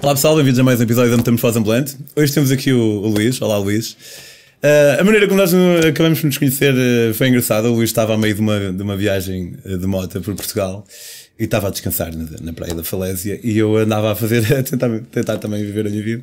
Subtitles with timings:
[0.00, 1.94] Olá pessoal, bem-vindos a mais um episódio da Metamos Faz Ambulant.
[2.14, 3.42] Hoje temos aqui o, Luís.
[3.42, 3.96] Olá Luís.
[4.62, 5.52] Uh, a maneira como nós
[5.84, 7.68] acabamos de nos conhecer uh, foi engraçada.
[7.68, 10.86] O Luís estava a meio de uma, de uma viagem uh, de moto por Portugal
[11.38, 14.62] e estava a descansar na, na praia da Falésia e eu andava a fazer, a
[14.62, 16.22] tentar, tentar também viver a minha vida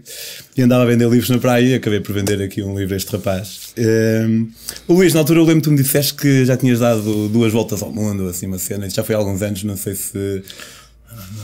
[0.58, 2.98] e andava a vender livros na praia e acabei por vender aqui um livro a
[2.98, 3.74] este rapaz.
[3.78, 4.50] Um,
[4.88, 7.54] o Luís, na altura eu lembro que tu me disseste que já tinhas dado duas
[7.54, 10.44] voltas ao mundo, assim, uma cena, já foi há alguns anos, não sei se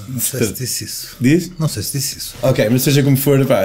[0.10, 1.16] não sei se disse isso.
[1.20, 1.52] Diz?
[1.58, 2.36] Não sei se disse isso.
[2.42, 3.64] Ok, mas seja como for, pá,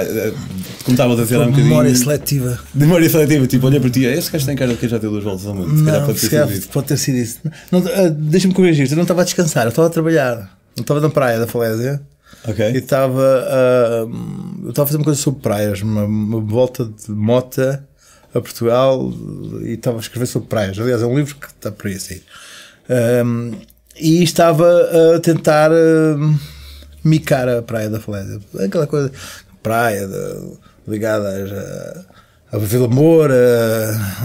[0.83, 1.67] como estava a dizer há um bocadinho.
[1.67, 2.59] Memória seletiva.
[2.73, 5.45] Memória seletiva, tipo, olha para ti, este gajo tem cara que já deu duas voltas
[5.45, 5.77] ao mundo.
[5.77, 6.69] Se calhar pode ter sido isso.
[6.69, 7.39] Pode ter sido isso.
[7.71, 10.57] Não, uh, Deixa-me corrigir, eu não estava a descansar, eu estava a trabalhar.
[10.75, 12.01] Eu estava na praia da Falésia.
[12.47, 12.65] Ok.
[12.71, 13.21] E estava.
[13.21, 17.85] Uh, eu estava a fazer uma coisa sobre praias, uma, uma volta de mota
[18.33, 19.11] a Portugal
[19.63, 20.79] e estava a escrever sobre praias.
[20.79, 22.23] Aliás, é um livro que está por aí a sair.
[23.25, 23.53] Um,
[23.99, 24.67] e estava
[25.15, 26.39] a tentar uh,
[27.03, 28.39] micar a praia da Falésia.
[28.59, 29.11] Aquela coisa,
[29.61, 32.05] praia de, ligada
[32.51, 33.35] a, a Vila Moura,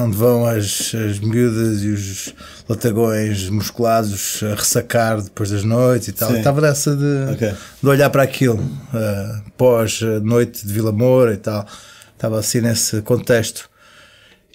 [0.00, 2.34] onde vão as, as miúdas e os
[2.68, 6.30] latagões musculados a ressacar depois das noites e tal.
[6.30, 6.38] Sim.
[6.38, 7.52] Estava nessa de, Ok.
[7.82, 11.66] de olhar para aquilo, uh, pós a noite de Vila Moura e tal.
[12.14, 13.68] Estava assim nesse contexto.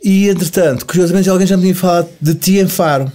[0.04, 3.12] E entretanto, curiosamente, alguém já me tinha falado de ti em Faro.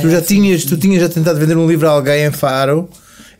[0.00, 2.88] Tu já tinhas, tu tinhas já tentado vender um livro a alguém em Faro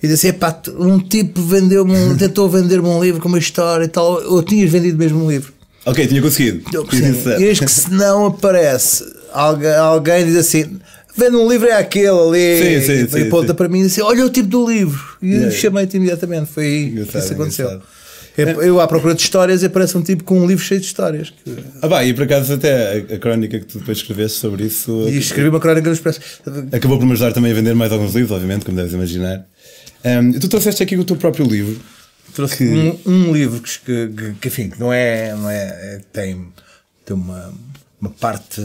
[0.03, 3.85] e disse: epá, tu- um tipo vendeu-me, um- tentou vender-me um livro com uma história
[3.85, 5.53] e tal, ou tinhas vendido mesmo um livro.
[5.87, 6.63] Ok, tinha conseguido.
[7.39, 10.79] E eis que se não aparece alguém, alguém diz assim.
[11.17, 13.83] Vende um livro é aquele ali Sim, sim, e, sim, e aponta para mim e
[13.85, 15.01] disse: Olha o tipo do livro.
[15.21, 15.51] E Yeah.
[15.51, 16.49] chamei-te imediatamente.
[16.53, 17.67] Foi aí que isso aconteceu.
[17.67, 17.83] engraçado.
[18.43, 20.87] Eu, eu à procura de histórias e aparece um tipo com um livro cheio de
[20.87, 21.33] histórias.
[21.83, 25.09] Ah, pá, e por acaso até a, a crónica que tu depois escreveste sobre isso
[25.09, 26.21] E escrevi uma crónica no Expresso.
[26.73, 29.47] acabou por me ajudar também a vender mais alguns livros, obviamente, como deves imaginar.
[30.05, 31.81] Um, tu trouxeste aqui o teu próprio livro.
[32.35, 35.35] Trouxe Que- um, um livro que, que, que, enfim, que não é.
[35.35, 36.49] Não é, é- tem
[37.05, 37.53] tem uma,
[38.01, 38.61] uma parte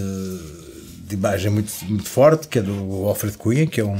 [1.07, 3.97] de imagem muito, muito forte, que é do Alfredo Cunha, que é um,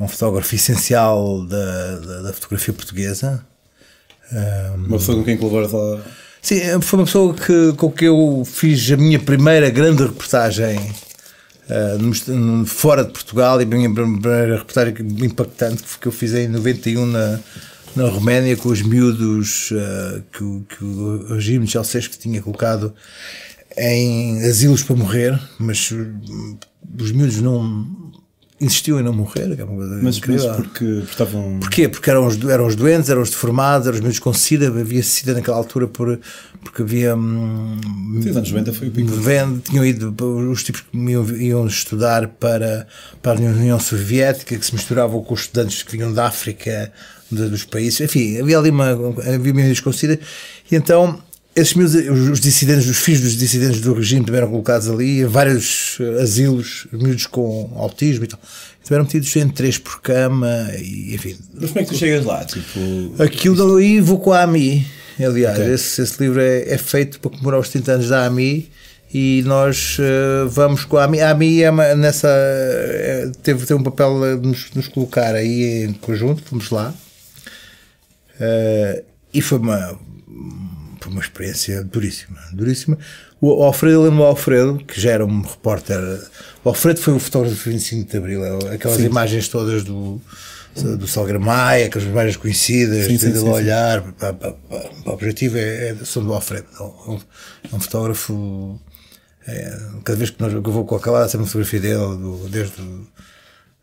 [0.00, 3.44] um fotógrafo essencial da, da, da fotografia portuguesa.
[4.32, 6.00] Um, Uma pessoa com quem colaboras ao.
[6.40, 10.78] Sim, foi uma pessoa que, com que eu fiz a minha primeira grande reportagem
[12.28, 17.06] no- fora de Portugal e a minha primeira reportagem impactante que eu fiz em 91
[17.06, 17.38] na,
[17.94, 22.92] na Roménia com os miúdos ah, que, o- que o regime de Ceausescu tinha colocado
[23.78, 26.06] em asilos para morrer, mas uh,
[27.00, 28.01] os miúdos não
[28.64, 30.54] insistiam em não morrer, que é uma coisa Mas, mas incrível.
[30.54, 31.58] porque, porque estavam.
[31.60, 31.88] Porquê?
[31.88, 35.02] Porque eram os, eram os doentes, eram os deformados, eram os miúdos com SIDA, havia
[35.02, 36.18] SIDA naquela altura por,
[36.62, 37.16] porque havia.
[37.16, 37.76] hum,
[38.22, 39.10] Sim, os anos 90 foi o pico.
[39.68, 40.14] Tinham ido,
[40.50, 42.86] os tipos que iam, iam estudar para,
[43.20, 46.92] para a União Soviética, que se misturavam com os estudantes que vinham da África,
[47.30, 48.90] de- dos países, enfim, havia ali uma.
[49.34, 50.18] havia miúdos com SIDA,
[50.70, 51.18] e então.
[51.54, 51.94] Esses miúdos,
[52.30, 56.86] os, dissidentes, os filhos dos dissidentes do regime também eram colocados ali, em vários asilos,
[56.90, 58.40] miúdos com autismo e tal.
[58.82, 60.48] Então eram metidos em três por cama,
[60.78, 62.42] e enfim, Mas como é que tu chegas lá?
[62.44, 63.22] Tipo.
[63.22, 64.86] Aquilo daí vou com a AMI.
[65.20, 65.72] Aliás, Ok.
[65.74, 68.70] esse, esse livro é, é feito para comemorar os 30 anos da AMI
[69.12, 71.20] e nós eh, vamos com a AMI.
[71.20, 75.84] A AMI é uma- nessa, eh, teve, teve um papel a nos, nos colocar aí
[75.84, 76.94] em conjunto, fomos lá.
[78.40, 79.02] Eh,
[79.34, 79.96] e foi uma,
[81.02, 82.38] foi uma experiência duríssima.
[82.52, 82.98] duríssima.
[83.40, 85.98] O Alfredo, eu lembro o Alfredo, que já era um repórter.
[86.64, 90.20] O Alfredo foi o fotógrafo do 25 de Abril, é aquelas imagens todas do,
[90.76, 93.48] do Salgueiro Maia, aquelas imagens conhecidas, Sim, sim, sim, sim.
[93.48, 94.00] olhar.
[94.12, 94.90] pá, pá, pá.
[95.06, 96.66] O objetivo é, é são do Alfredo.
[96.78, 97.20] É um,
[97.72, 98.80] é um fotógrafo.
[99.46, 101.96] é, cada vez que, nós, que eu vou com aquela lado, sempre uma fotografia dele,
[102.16, 102.80] do- desde.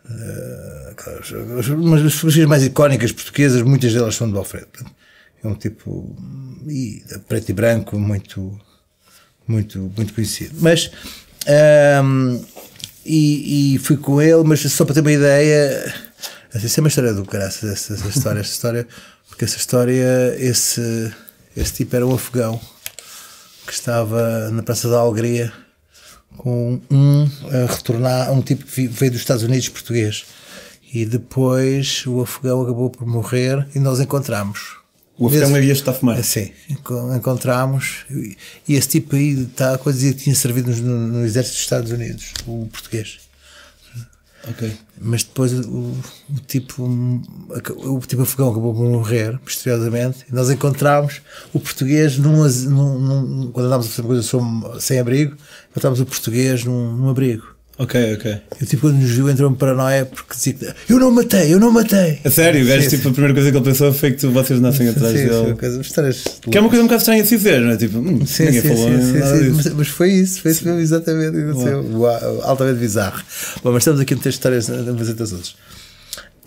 [0.10, 1.32] eh, aquelas-
[1.78, 4.68] Mas as fotografias mais icónicas portuguesas, muitas delas são do Alfredo.
[4.68, 4.96] Portanto,
[5.44, 6.16] É um tipo
[6.68, 8.60] e, preto e branco muito,
[9.48, 10.56] muito, muito conhecido.
[10.60, 10.92] Mas
[11.48, 12.40] ahm,
[13.06, 15.94] e, e fui com ele, mas só para ter uma ideia,
[16.54, 18.88] essa é uma história do caraças, essa, essa história, essa história,
[19.28, 21.12] porque essa história, esse,
[21.56, 22.60] esse tipo era um afegão
[23.66, 25.52] que estava na Praça da Alegria
[26.38, 30.26] com um a retornar, um tipo que veio dos Estados Unidos português.
[30.92, 34.79] E depois o afegão acabou por morrer e nós encontramos.
[35.20, 36.24] O afegão está a fumar.
[36.24, 38.06] Sim, enco- encontramos.
[38.68, 41.92] E esse tipo aí está a coisa que tinha servido no, no exército dos Estados
[41.92, 43.20] Unidos, o português.
[44.48, 44.72] Ok.
[45.02, 45.60] Mas depois o,
[46.30, 51.22] o tipo o tipo afegão acabou por morrer misteriosamente e nós encontramos
[51.54, 55.36] o português num, num- num- quando andávamos a fazer uma coisa sem abrigo
[55.72, 57.46] encontramos o português num, num abrigo
[57.82, 58.38] Ok, ok.
[58.60, 61.72] Eu, tipo, quando nos viu, entrou-me paranoia porque dizia que eu não matei, eu não
[61.72, 62.20] matei.
[62.26, 64.32] A sério, o gajo, Sim, tipo, a primeira coisa que ele pensou foi que tu,
[64.32, 65.54] vocês nascem atrás Sim, dele.
[65.56, 65.82] coisa,
[66.52, 67.78] Que é uma coisa um bocado estranha de se dizer, não é?
[67.78, 68.90] Tipo, hum, Sim, ninguém sim, falou.
[69.56, 71.86] Mas, mas foi isso, foi isso mesmo exatamente aconteceu.
[71.94, 73.24] Uau, altamente bizarro.
[73.64, 75.56] Bom, mas estamos aqui a meter histórias a fazer das outras.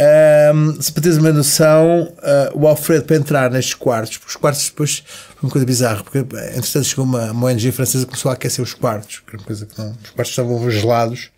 [0.02, 4.36] Ahm, se para teres uma noção, ah, o Alfredo para entrar nestes quartos, porque os
[4.36, 8.30] quartos depois foi uma coisa bizarra, porque entretanto chegou uma, uma ONG francesa que começou
[8.30, 11.30] a aquecer os quartos, que era uma coisa que não, os quartos estavam gelados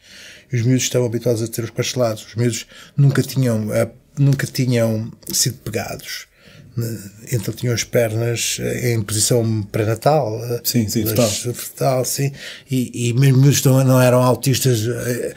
[0.53, 2.27] e os miúdos estavam habituados a ter os quartos gelados.
[2.27, 2.67] Os miúdos
[2.97, 3.89] nunca tinham, ah,
[4.19, 6.27] nunca tinham sido pegados.
[6.77, 6.99] né?
[7.33, 10.41] Então tinham as pernas eh, em posição pré-natal.
[10.45, 11.29] eh, Sim, sim, fetal.
[11.29, 12.33] fetal, sim.
[12.71, 14.91] E, e mesmo miúdos não, não eram autistas, eh,
[15.33, 15.35] eh,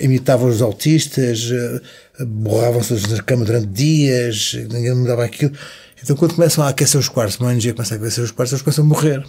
[0.00, 5.52] imitavam os autistas, eh, borravam-se na cama durante dias, ninguém mudava aquilo.
[6.02, 8.62] Então, quando começam a aquecer os quartos, uma ONG começa a aquecer os quartos, eles
[8.62, 9.24] começam a morrer.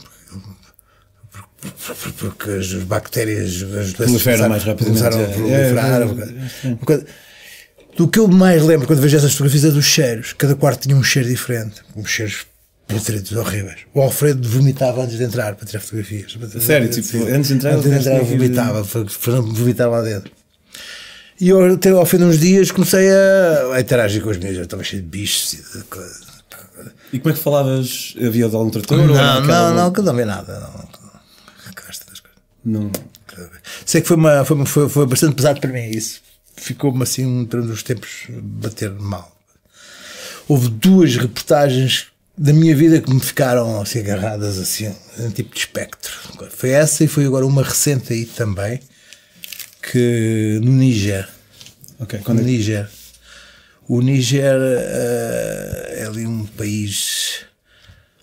[2.17, 4.21] Porque as bactérias, as doenças
[4.85, 5.27] começaram- a é.
[5.27, 6.01] proliferar.
[6.01, 7.05] É, é, coisa-
[7.95, 10.33] do que eu mais lembro quando vejo essas fotografias é dos cheiros.
[10.33, 11.81] Cada quarto tinha um cheiro diferente.
[11.95, 12.45] Uns cheiros
[12.99, 13.79] putridos, horríveis.
[13.93, 16.37] O Alfredo vomitava antes de entrar para tirar fotografias.
[16.61, 18.83] Sério, tipo, antes de entrar, Antes de entrar, vomitava.
[18.83, 19.05] foi-
[19.41, 20.31] Vomitava lá dentro.
[21.41, 24.55] E eu, até ao fim de uns dias, comecei a, a interagir com os meus.
[24.55, 26.33] Eu estava cheio de bichos e de coisa.
[27.11, 28.13] E como é que falavas?
[28.17, 28.97] Havia de algum trator?
[28.97, 30.59] Não, aquela- não, não, que não vi nada.
[32.63, 32.81] Não.
[32.83, 32.91] Não.
[33.85, 36.21] Sei que foi, uma, foi, foi, foi bastante pesado para mim isso.
[36.55, 39.35] Ficou-me assim, um durante os tempos, bater mal.
[40.47, 42.07] Houve duas reportagens
[42.37, 46.11] da minha vida que me ficaram assim agarradas, assim, um tipo de espectro.
[46.49, 48.79] Foi essa e foi agora uma recente aí também,
[49.81, 51.27] que no Níger.
[51.99, 52.89] Ok, No quando é que- Níger.
[53.87, 57.41] O Níger eh, é ali um país,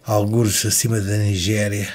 [0.04, 1.86] alguns acima da Nigéria.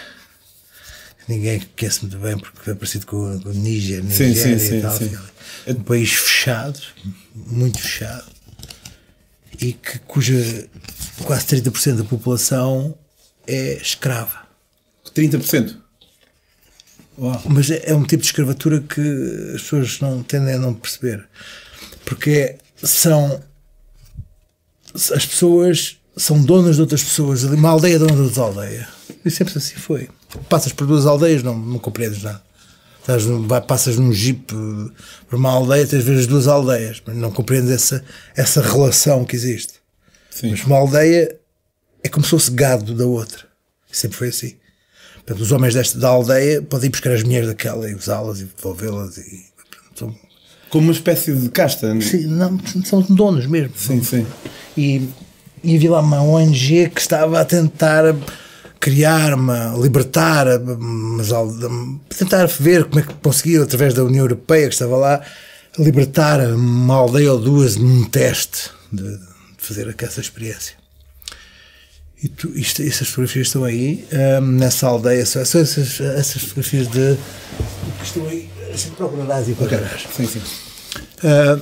[1.28, 4.82] Ninguém conhece muito bem porque é parecido com, o Níger, Sim, Nigéria sim, sim, e
[4.82, 4.98] tal.
[4.98, 5.18] sim.
[5.66, 6.80] É um país fechado,
[7.34, 8.26] muito fechado,
[9.60, 10.68] e que, cuja
[11.24, 12.96] quase 30% da população
[13.48, 14.46] é escrava.
[15.16, 15.78] 30%.
[17.18, 17.42] Uau.
[17.46, 19.02] Mas é, é um tipo de escravatura que
[19.56, 21.28] as pessoas não tendem a não perceber.
[22.04, 23.42] Porque são.
[24.94, 27.44] As pessoas são donas de outras pessoas.
[27.44, 28.88] Uma aldeia é dona de outra aldeia.
[29.24, 30.10] E sempre assim foi.
[30.50, 32.44] Passas por duas aldeias, não, não compreendes nada.
[33.06, 34.92] Estás vai- passas num jeep eh,
[35.30, 38.04] por uma aldeia, tens de ver as duas aldeias, mas não compreendes essa,
[38.36, 39.74] essa relação que existe.
[40.32, 40.50] Sim.
[40.50, 41.36] Mas uma aldeia
[42.04, 43.44] é como se fosse gado da outra.
[43.92, 44.56] Sempre foi assim.
[45.18, 48.46] Portanto, os homens desta da aldeia podem ir buscar as mulheres daquela e usá-las e
[48.46, 49.18] devolvê-las.
[49.18, 49.46] E,
[49.96, 50.16] são,
[50.70, 51.94] Como uma espécie de casta.
[51.94, 53.72] não- sim, não, são donos mesmo.
[53.78, 54.26] Sim, sim.
[54.76, 55.08] E,
[55.64, 58.04] e havia lá uma ONG que estava a tentar
[58.86, 60.46] criar, uma, libertar,
[60.78, 61.30] mas
[62.16, 65.22] tentar ver como é que conseguia, através da União Europeia que estava lá,
[65.80, 69.24] libertar uma aldeia ou duas num teste de, de
[69.58, 70.76] fazer essa experiência.
[72.22, 74.08] E tu, isto, essas fotografias estão aí,
[74.40, 77.18] hum, nessa aldeia, são, essas, essas fotografias de.
[77.98, 80.06] que estão aí, assim, procurarás e procurarás.
[80.16, 80.42] Sim, sim.
[81.24, 81.60] Ah,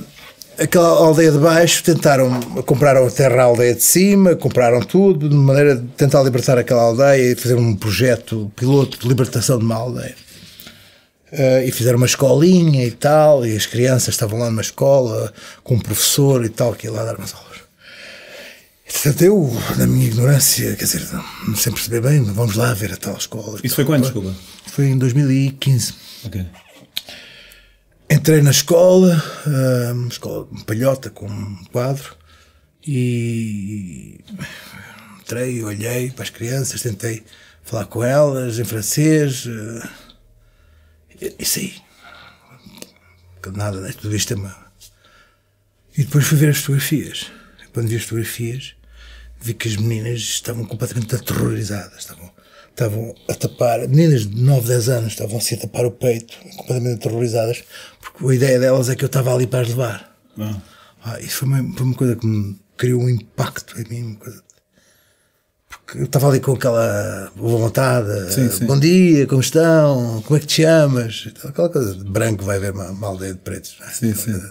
[0.57, 5.35] aquela aldeia de baixo tentaram compraram a terra à aldeia de cima, compraram tudo de
[5.35, 9.75] maneira de tentar libertar aquela aldeia e fazer um projeto piloto de libertação de uma
[9.75, 10.15] aldeia.
[11.33, 15.75] Ah, e fizeram uma escolinha e tal, e as crianças estavam lá numa escola com
[15.75, 17.53] um professor e tal, que ia lá dar umas aulas.
[18.91, 21.01] Portanto, eu, na minha ignorância, quer dizer,
[21.47, 23.59] não sem perceber bem, vamos lá ver a tal escola.
[23.63, 23.75] Isso tal.
[23.75, 24.35] foi quando, desculpa?
[24.67, 25.93] Foi em 2015.
[26.25, 26.45] Ok.
[28.09, 29.21] Entrei na escola,
[29.93, 32.15] uma escola palhota com um quadro,
[32.85, 34.19] e
[35.21, 37.23] entrei, olhei para as crianças, tentei
[37.63, 39.47] falar com elas em francês.
[41.39, 41.75] isso aí.
[43.41, 44.55] Que Nada, tudo isto é uma.
[45.97, 47.31] E depois fui ver as fotografias.
[47.73, 48.75] Quando vi as fotografias,
[49.39, 51.99] vi que as meninas estavam completamente aterrorizadas.
[51.99, 52.31] Estavam,
[52.73, 56.95] estavam a tapar, meninas de 9, 10 anos estavam assim a tapar o peito, completamente
[57.05, 57.63] aterrorizadas,
[58.01, 60.15] porque a ideia delas é que eu estava ali para as levar.
[60.39, 60.55] Ah.
[61.05, 64.03] Ah, isso foi uma, foi uma coisa que me criou um impacto em mim.
[64.07, 64.41] Uma coisa,
[65.69, 68.33] porque eu estava ali com aquela boa vontade.
[68.33, 68.65] Sim, sim.
[68.65, 70.21] Bom dia, como estão?
[70.25, 71.27] Como é que te chamas?
[71.43, 73.77] Aquela coisa de branco vai ver uma, uma aldeia de pretos.
[73.85, 73.89] é?
[73.91, 74.41] Sim, sim.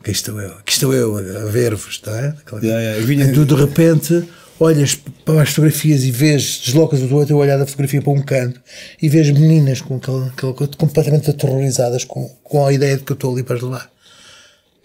[0.00, 2.28] Aqui estou eu, aqui estou eu a ver-vos, não é?
[2.28, 4.26] Aquela- Yeah, vinha- E tu de repente
[4.60, 8.60] olhas para as fotografias e vês, deslocas o teu olhar da fotografia para um canto
[9.00, 13.12] e vês meninas com aquela, aquela coisa completamente aterrorizadas com, com a ideia de que
[13.12, 13.90] eu estou ali para levar.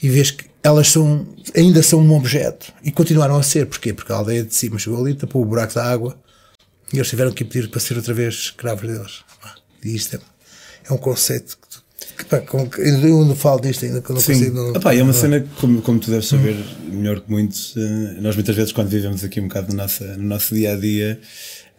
[0.01, 3.65] E vês que elas são, ainda são um objeto e continuaram a ser.
[3.67, 3.93] Porquê?
[3.93, 6.17] Porque a aldeia de cima chegou ali, tapou o buraco da água
[6.93, 9.23] e eles tiveram que ir pedir para ser outra vez escravos deles.
[9.83, 10.19] E isto é,
[10.89, 11.84] é um conceito que
[12.29, 12.41] Pá,
[12.77, 14.33] eu não falo disto ainda, que eu não Sim.
[14.33, 14.55] consigo.
[14.55, 16.55] Não, Epá, é uma cena que, como, como tu deves saber
[16.87, 20.23] melhor que muitos, eh, nós muitas vezes, quando vivemos aqui um bocado no nosso, no
[20.23, 21.19] nosso dia a dia,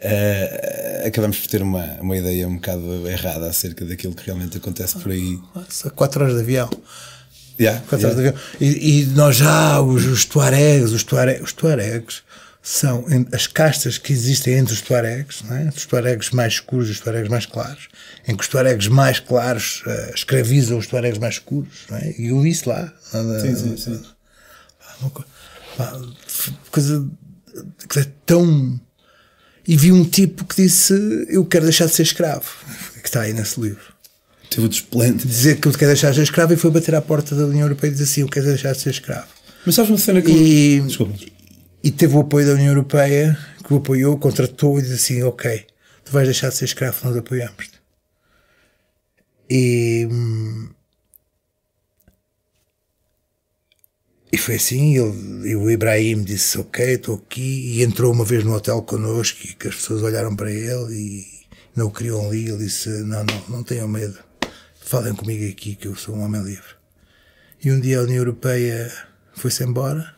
[0.01, 4.99] eh, acabamos por ter uma, uma ideia um bocado errada acerca daquilo que realmente acontece
[4.99, 5.39] por aí.
[5.55, 6.71] Nossa, quatro horas de avião.
[7.59, 8.09] Yeah, Quatro yeah.
[8.09, 8.43] horas de avião.
[8.61, 12.23] E, e nós já, os, os tuaregs, os, tuare, os tuaregs
[12.69, 15.69] são as castas que existem entre os tuaregs, é?
[15.69, 17.87] os tuaregs mais escuros e os tuaregs mais claros,
[18.27, 21.87] em que os tuaregs mais claros eh, escravizam os tuaregs mais escuros.
[21.93, 22.15] É?
[22.21, 22.93] E eu disse lá.
[23.41, 24.03] Sim, sim, sim.
[25.01, 25.25] Uma co-
[25.77, 25.93] pá,
[26.27, 27.09] f- coisa
[27.89, 28.81] que é tão.
[29.69, 30.93] E vi um tipo que disse:
[31.29, 32.49] Eu quero deixar de ser escravo,
[33.01, 33.95] que está aí nesse livro.
[34.51, 35.25] Teve o desplante.
[35.25, 37.63] Dizer que eu quero deixar de ser escravo e foi bater à porta da União
[37.63, 39.29] Europeia e dizer assim: Eu quero deixar de ser escravo.
[39.65, 40.33] Mas sabes uma cena que.
[40.33, 41.15] E, Desculpa.
[41.87, 45.65] E teve o apoio da União Europeia, que o apoiou, contratou e disse assim: Ok,
[46.05, 47.81] tu vais deixar de ser escravo, nós apoiamos-te.
[49.49, 50.09] E.
[54.33, 58.43] E foi assim, ele, e o Ibrahim disse, ok, estou aqui, e entrou uma vez
[58.45, 61.27] no hotel connosco, e que as pessoas olharam para ele e
[61.77, 64.19] não o queriam ali, ele disse, não, não, não tenham medo,
[64.81, 66.75] falem comigo aqui que eu sou um homem livre.
[67.65, 68.93] E um dia a União Europeia
[69.33, 70.16] foi-se embora,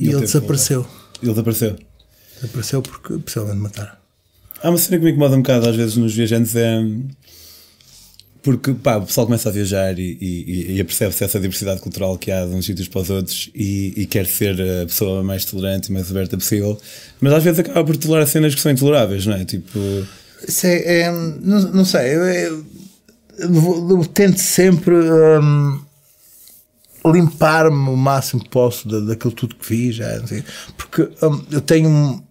[0.00, 0.86] e Ele ele, desapareceu.
[1.22, 1.76] Ele desapareceu.
[2.40, 4.00] Desapareceu porque precisava de matar.
[4.62, 6.80] Há uma cena que me incomoda um bocado às vezes nos viajantes é.
[8.42, 12.30] Porque pá, o pessoal começa a viajar e, e, e apercebe-se essa diversidade cultural que
[12.30, 15.90] há de uns sítios para os outros e, e quer ser a pessoa mais tolerante
[15.90, 16.80] e mais aberta possível,
[17.20, 19.44] mas às vezes acaba por tolerar cenas que são intoleráveis, não é?
[19.44, 19.78] Tipo,
[20.48, 22.64] Isso é, é- não, não sei, eu, eu-
[23.40, 25.78] eu eu tento sempre hum,
[27.06, 30.06] limpar-me o máximo que posso da, daquilo tudo que vi já,
[30.76, 32.22] porque hum, eu tenho um-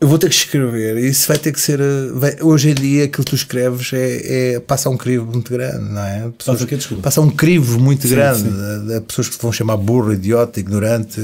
[0.00, 2.74] eu vou ter que escrever e isso vai ter que ser uh, vai- hoje em
[2.74, 6.28] dia aquilo que tu escreves é, é- passa um crivo muito grande não é?
[6.36, 6.76] Pessoas- quê?
[6.76, 7.02] Desculpa.
[7.04, 8.50] passa um crivo muito grande sim.
[8.50, 11.20] de, de pessoas que te vão chamar burro, idiota, ignorante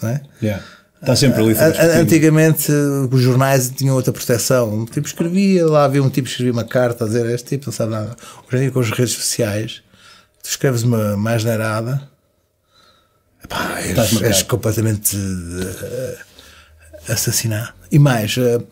[0.00, 0.20] não é?
[0.40, 0.62] yeah.
[1.00, 1.54] está sempre ali.
[1.54, 1.90] Discutindo.
[2.00, 2.70] Antigamente
[3.10, 4.72] os jornais tinham outra proteção.
[4.72, 7.66] Um tipo escrevia, lá havia um tipo que escrevia uma carta a dizer este tipo
[7.66, 8.14] não sabe nada.
[8.46, 9.82] Hoje em dia com as redes sociais,
[10.44, 12.08] tu escreves uma mais neirada,
[13.44, 17.72] Estás és, és completamente uh, assassinado.
[17.90, 18.62] E mais, uh,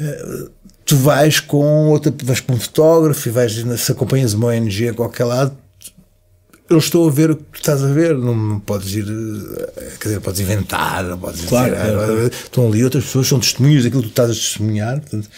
[0.00, 0.50] uh,
[0.84, 4.94] tu vais com outra, vais com um fotógrafo e vais, se acompanhas uma ONG a
[4.94, 5.56] qualquer lado,
[6.68, 9.92] eu estou a ver o que tu estás a ver, não, não podes ir, eh,
[10.00, 12.26] quer dizer, podes inventar, não podes Claro, dizer, claro, ah, claro.
[12.26, 15.30] estão ali outras pessoas, são testemunhas daquilo que tu estás a testemunhar, portanto,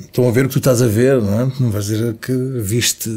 [0.00, 1.52] estão a ver o que tu estás a ver, não é?
[1.60, 3.08] Não vais dizer que viste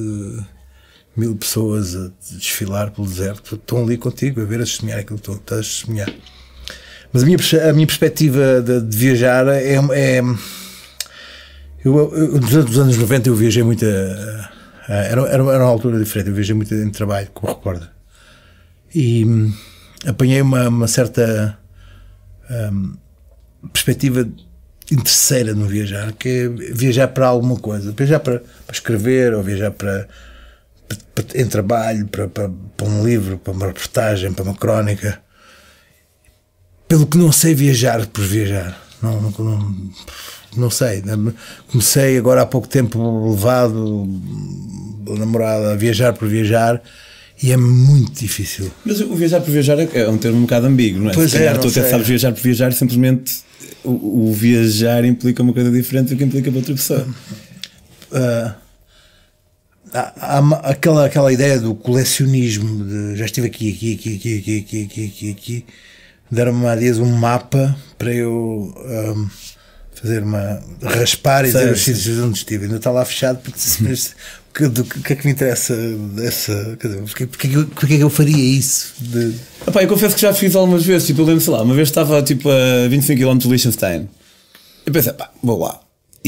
[1.20, 5.30] mil pessoas a desfilar pelo deserto, estão ali contigo a ver, a testemunhar aquilo que
[5.32, 6.14] estás a testemunhar.
[7.12, 7.38] Mas a minha,
[7.70, 9.76] a minha perspectiva de, de viajar é.
[9.76, 10.22] é
[11.84, 12.36] eu, eu,
[12.82, 13.86] anos 90 eu viajei muito.
[13.86, 14.50] a-
[14.88, 17.90] a- era, era, uma altura diferente, eu viajei muito em trabalho como repórter.
[18.94, 19.54] E hum,
[20.06, 21.58] apanhei uma, uma certa
[22.50, 22.96] hum,
[23.72, 24.28] perspectiva
[24.92, 29.72] interesseira no viajar, que é viajar para alguma coisa, viajar para, para escrever ou viajar
[29.72, 30.08] para-
[31.36, 35.22] em trabalho, para, para, para um livro, para uma reportagem, para uma crónica
[36.90, 38.82] pelo que não sei viajar por viajar.
[39.02, 39.76] Não, não, não,
[40.58, 41.04] não sei.
[41.72, 44.10] Comecei agora há pouco tempo levado
[45.06, 46.82] pela namorada a viajar por viajar
[47.42, 48.72] e é muito difícil.
[48.84, 51.14] Mas o viajar por viajar é é um termo um bocado ambíguo, não é?
[51.14, 51.92] Pois Se é, calhar não tu até sei.
[51.92, 53.38] sabes viajar por viajar, simplesmente
[53.84, 57.08] o, o viajar implica uma coisa diferente do que implica para outra pessoa.
[58.12, 58.56] Ah,
[59.94, 64.58] há, há aquela, aquela ideia do colecionismo de já estive aqui, aqui, aqui, aqui, aqui,
[64.60, 65.66] aqui, aqui, aqui, aqui.
[66.32, 69.28] deram-me há dias um mapa para eu ahm,
[69.94, 72.66] fazer uma raspar e dizer os sítios onde estive.
[72.66, 74.16] Ainda está lá fechado porque mas
[74.50, 75.76] o que, do que- é que me interessa
[76.16, 76.78] dessa.
[76.80, 78.94] Quer dizer, porque, porque, é que eu- porque é que eu faria isso?
[79.00, 79.34] De,
[79.68, 81.88] Epá, eu confesso que já fiz algumas vezes, tipo, eu lembro, sei lá, uma vez
[81.90, 84.10] estava tipo a 25 km de Liechtenstein.
[84.86, 85.80] Eu pensei, pá, vou lá.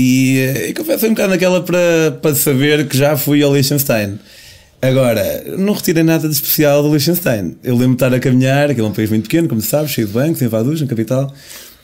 [0.02, 4.18] E, eh, e confesso, um bocado naquela para, para saber que já fui ao Liechtenstein.
[4.82, 7.56] Agora, não retirei nada de especial do Liechtenstein.
[7.64, 10.08] Eu lembro de estar a caminhar, aquele é um país muito pequeno, como sabes, cheio
[10.08, 11.32] de bancos, em Vaduz, na capital.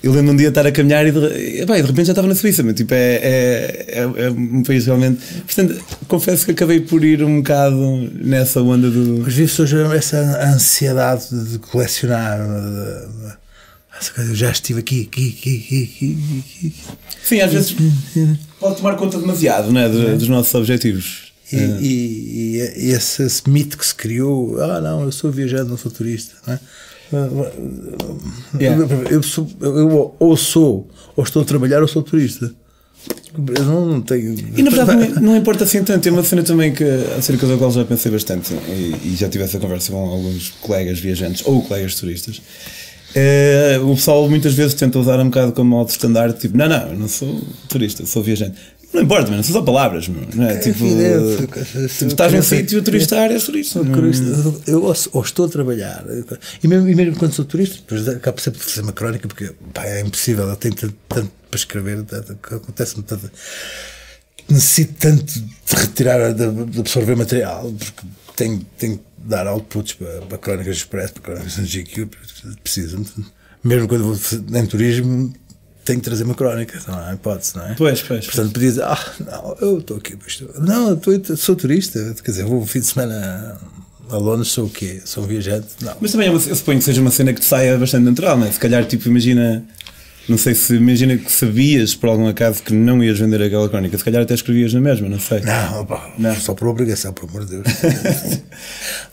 [0.01, 1.19] Eu lembro um dia estar a caminhar e de,
[1.61, 4.87] e de repente já estava na Suíça, mas tipo, é, é, é, é um país
[4.87, 5.19] realmente.
[5.45, 9.21] Portanto, confesso que acabei por ir um bocado nessa onda do.
[9.23, 12.39] mas vive-se hoje essa ansiedade de colecionar.
[12.39, 13.46] de-
[13.99, 15.83] essa coisa, eu já estive aqui, aqui, aqui, aqui,
[16.39, 16.73] aqui.
[17.23, 17.75] Sim, às vezes
[18.59, 21.27] pode tomar conta demasiado né, de- dos nossos objetivos.
[21.51, 25.77] E, e- e esse, esse mito que se criou, ah não, eu sou viajante, não
[25.77, 26.35] sou turista.
[26.45, 26.59] Não é?
[28.59, 28.85] Yeah.
[29.09, 32.51] eu, sou, eu ou sou, ou estou a trabalhar ou sou turista.
[33.55, 34.35] Eu não tenho.
[34.57, 36.07] E na verdade não, é- não importa assim tanto.
[36.07, 36.83] É uma cena também que,
[37.17, 40.99] acerca da qual já pensei bastante e, e já tive essa conversa com alguns colegas
[40.99, 42.41] viajantes ou colegas turistas.
[43.19, 46.89] É, o pessoal muitas vezes tenta usar um bocado como modo estandarte, tipo, não, não,
[46.89, 48.55] eu não sou turista, sou viajante.
[48.93, 50.57] Não importa, mano, são só palavras, meu, não é?
[50.59, 51.89] tipo, evidente.
[51.89, 53.83] se estás num sítio turistar, és turista.
[53.83, 54.23] Sou turista.
[54.67, 56.05] Eu ou, ou estou a trabalhar,
[56.63, 59.51] e mesmo, e mesmo quando sou turista, depois acabo sempre de fazer uma crónica, porque
[59.73, 62.05] pá, é impossível, eu tenho tanto, tanto para escrever,
[62.51, 63.31] acontece-me tanto.
[64.47, 70.37] Necessito tanto de retirar, de, de absorver material, porque tenho, tenho dar outputs para, para
[70.37, 72.07] crónicas express, para crónicas de GQ,
[72.63, 73.05] preciso.
[73.63, 75.33] Mesmo quando vou em turismo,
[75.83, 77.73] tenho que trazer uma crónica, não há hipótese, não é?
[77.75, 80.17] Pois, pois, Portanto, podia dizer, ah, não, eu estou aqui,
[80.59, 83.57] não, eu estou- sou turista, quer dizer, vou fim de semana
[84.09, 85.01] a Londres, sou o quê?
[85.03, 85.67] Sou um viajante?
[85.81, 85.95] Não.
[85.99, 88.47] Mas também é eu suponho que seja uma cena que te saia bastante natural, não
[88.47, 88.51] é?
[88.51, 89.65] Se calhar, tipo, imagina.
[90.27, 93.97] Não sei se imagina que sabias por algum acaso que não ias vender aquela crónica,
[93.97, 95.39] se calhar até escrevias na mesma, não sei.
[95.39, 96.35] Não, pá, Não.
[96.35, 97.67] só por obrigação, por amor de Deus.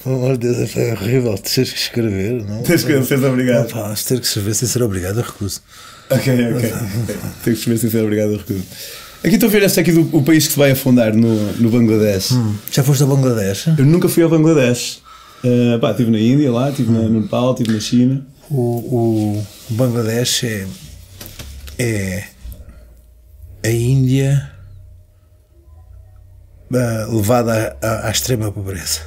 [0.02, 2.62] pelo amor de Deus, é horrível teres que escrever, não?
[2.62, 3.68] Tens que seres obrigado.
[3.74, 5.60] Não, pá, se ter que escrever sem ser obrigado, eu recuso.
[6.10, 6.70] Ok, ok.
[6.72, 8.62] Tenho que escrever sincero, obrigado, eu recuso.
[9.22, 11.70] Aqui estou a ver este aqui do o país que se vai afundar no, no
[11.70, 12.30] Bangladesh.
[12.70, 13.68] Já foste a Bangladesh?
[13.78, 14.98] Eu nunca fui ao Bangladesh.
[15.42, 18.26] Uh, pá, estive na Índia lá, estive na- no Nepal, estive na China.
[18.50, 20.66] O, o Bangladesh é,
[21.78, 22.24] é
[23.64, 24.50] a Índia
[26.72, 29.00] ah, levada à, à extrema pobreza.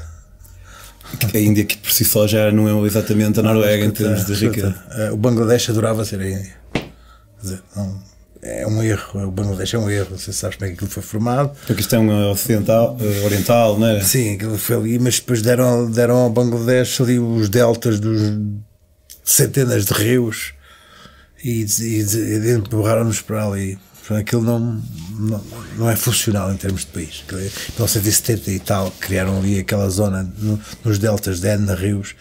[1.34, 4.34] A Índia que por si só já não é exatamente a Noruega em termos de
[4.34, 4.76] riqueza.
[4.92, 6.54] eh, O Bangladesh adorava ser a Índia.
[6.74, 8.02] Quer dizer, não-
[8.42, 9.26] é um erro.
[9.28, 10.18] O Bangladesh é um erro.
[10.18, 11.50] Se sabes como é que aquilo foi formado.
[11.56, 14.04] Porque a questão ocidental, eh, oriental, não era?
[14.04, 18.20] Sim, aquilo foi ali, mas depois deram, deram ao Bangladesh ali os deltas dos
[19.24, 20.54] centenas de rios
[21.50, 23.78] e, e, e empurraram-nos para ali.
[24.10, 24.82] Aquilo não,
[25.20, 25.44] não,
[25.78, 27.24] não é funcional em termos de país.
[27.30, 32.16] Em 1970 e tal, criaram ali aquela zona no- nos deltas de N rios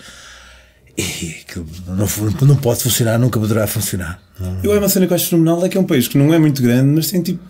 [0.98, 2.06] e aquilo não,
[2.48, 4.20] não pode funcionar, nunca poderá funcionar.
[4.64, 6.32] Eu é uma cena que eu acho fenomenal, é que é um país que não
[6.34, 7.40] é muito grande, mas tem tipo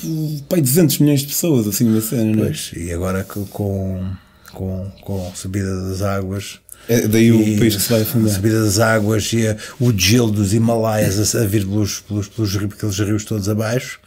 [0.48, 2.46] pai, 200 milhões de pessoas, assim, uma cena, não é?
[2.48, 4.04] Pois, e agora co- com,
[4.52, 6.58] com, com a subida das águas.
[6.88, 8.34] É daí o e país que se vai A afundar.
[8.34, 12.54] subida das águas e a- o gelo dos Himalaias a, a vir pelos, pelos, pelos
[12.56, 13.98] ri- aqueles rios todos abaixo,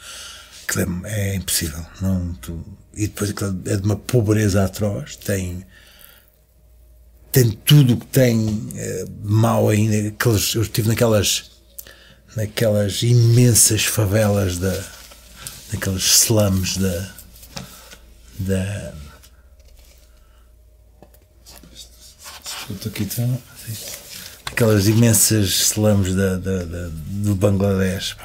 [0.68, 1.86] que é, é impossível.
[2.02, 2.64] Não, tu-
[2.96, 3.34] e depois
[3.66, 5.66] é de uma pobreza atroz, tem,
[7.32, 10.08] tem tudo o que tem eh, mau ainda.
[10.10, 11.52] Aqueles, eu estive naquelas,
[12.36, 14.84] naquelas imensas favelas da,
[15.74, 17.10] naqueles slums da,
[18.40, 18.94] da
[22.86, 23.08] Aqui,
[24.46, 28.16] aquelas imensas slums da, da, da- do Bangladesh.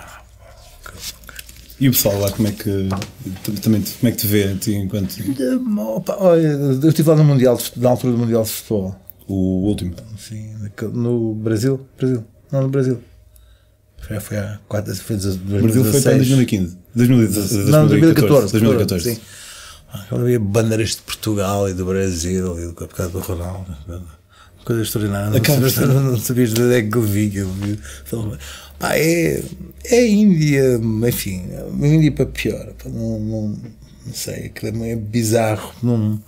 [1.81, 2.89] E o pessoal lá, como é que
[3.63, 8.13] também como é que te vê ti enquanto eu estive lá no Mundial, na altura
[8.13, 8.97] do Mundial de Futebol.
[9.27, 9.35] o
[9.67, 9.95] último?
[10.17, 10.55] Sim,
[10.93, 11.85] no Brasil.
[11.99, 12.25] Brasil.
[12.53, 13.03] Não, no Brasil.
[13.99, 16.79] Foi, foi há 4, foi O Brasil foi para em 2015.
[16.95, 18.53] 2016, Não, 2014.
[18.53, 19.15] 2014.
[19.15, 19.21] Sim.
[19.93, 23.77] Ah, Havia bandeiras de Portugal e do Brasil e do causa do Ronaldo.
[24.65, 25.37] Coisa extraordinária.
[25.37, 27.31] Acaba Não, de não, não sabias de onde é que eu vi.
[27.31, 27.79] que eu vi.
[28.07, 28.37] Então,
[28.79, 29.43] Pá, é,
[29.85, 32.73] é Índia, enfim, é Índia para pior.
[32.83, 33.49] pá, não, não,
[34.07, 35.73] não sei, aquilo é bizarro.
[35.83, 36.21] Não,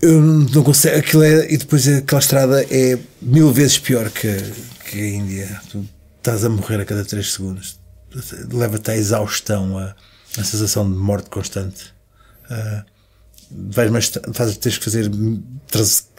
[0.00, 0.96] eu não consigo.
[0.96, 4.34] Aquilo é, e depois aquela estrada é mil vezes pior que,
[4.90, 5.60] que a Índia.
[5.70, 5.84] Tu
[6.18, 7.78] estás a morrer a cada 3 segundos.
[8.52, 9.94] Leva-te à exaustão, a,
[10.38, 11.92] a sensação de morte constante.
[12.48, 12.84] Ah,
[13.50, 15.10] vais mais, fazes, tens que fazer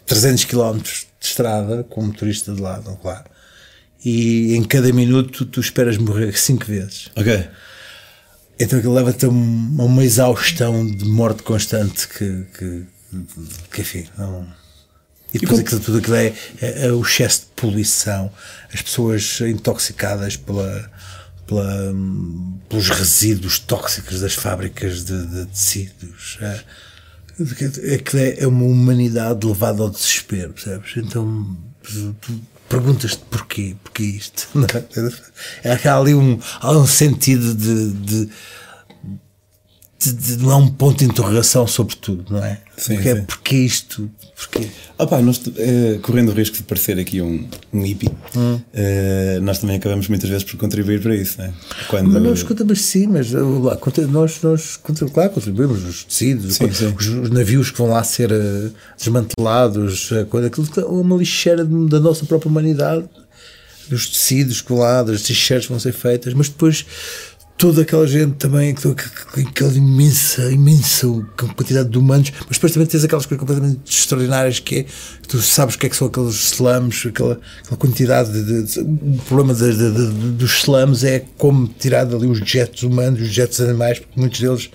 [0.06, 3.26] 300 km de estrada com um motorista de lado, claro.
[4.04, 7.10] E em cada minuto tu esperas morrer 5 vezes.
[7.16, 7.48] Ok.
[8.60, 12.86] Então aquilo leva-te a um- a uma exaustão de morte constante que, que,
[13.72, 14.48] que enfim, não.
[15.34, 18.32] E depois como- aquilo, tudo aquilo é, é- é o excesso de poluição,
[18.74, 20.92] as pessoas intoxicadas pela,
[21.48, 26.38] pela, hum, pelos resíduos tóxicos das fábricas de, de tecidos.
[26.42, 26.60] É,
[28.17, 30.93] é, é uma humanidade levada ao desespero, percebes?
[30.97, 31.58] Então
[32.69, 34.47] perguntas-te porquê, porquê isto?
[35.63, 35.71] É?
[35.73, 38.30] É que há ali um, há um sentido de- de-
[40.40, 42.60] não há um ponto de interrogação sobre tudo, não é?
[42.76, 43.22] Sim, Porque é sim.
[43.24, 44.10] porquê isto?
[44.36, 44.68] Porquê?
[44.98, 48.60] Ah pá, nós, eh, correndo o risco de parecer aqui um, um hippie, Hum.
[48.74, 51.54] eh, nós também acabamos muitas vezes por contribuir para isso, né?
[51.88, 53.78] Quando, Mas não, escuta, mas sim, mas uh, lá,
[54.10, 54.80] nós, nós
[55.14, 60.26] claro, contribuímos os tecidos, Sim, os, os navios que vão lá ser uh, desmantelados, uh,
[60.26, 63.06] coisa, aquilo é uma lixeira da nossa própria humanidade,
[63.92, 66.86] dos tecidos que vão lá, das t-shirts vão ser feitas, mas depois
[67.62, 71.06] toda aquela gente também, aquela imensa, imensa
[71.56, 74.86] quantidade de humanos, mas depois também tens aquelas coisas completamente extraordinárias que é,
[75.28, 79.21] tu sabes o que é que são aqueles slums, aquela, aquela quantidade de, de, o
[79.28, 84.00] problema de, de, dos slums é como tirar dali os jets humanos, os jets animais,
[84.00, 84.71] porque muitos deles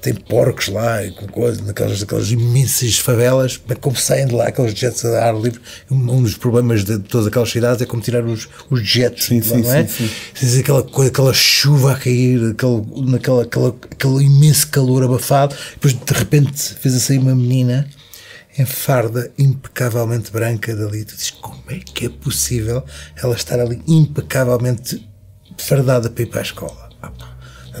[0.00, 4.48] tem porcos lá e com coisas, naquelas, naquelas imensas favelas, mas como saem de lá
[4.48, 8.24] aqueles jets a ar livre, um dos problemas de todas aquelas cidades é como tirar
[8.24, 9.86] os, os jets, sim, lá, sim, não é?
[9.86, 10.60] Sim, sim.
[10.60, 16.12] aquela coisa, aquela chuva a cair, aquele, naquela, aquela, aquele imenso calor abafado, depois de
[16.12, 17.88] repente fez assim uma menina
[18.58, 22.82] em farda impecavelmente branca dali, tu dizes, como é que é possível
[23.22, 25.06] ela estar ali impecavelmente
[25.58, 26.85] fardada para ir para a escola?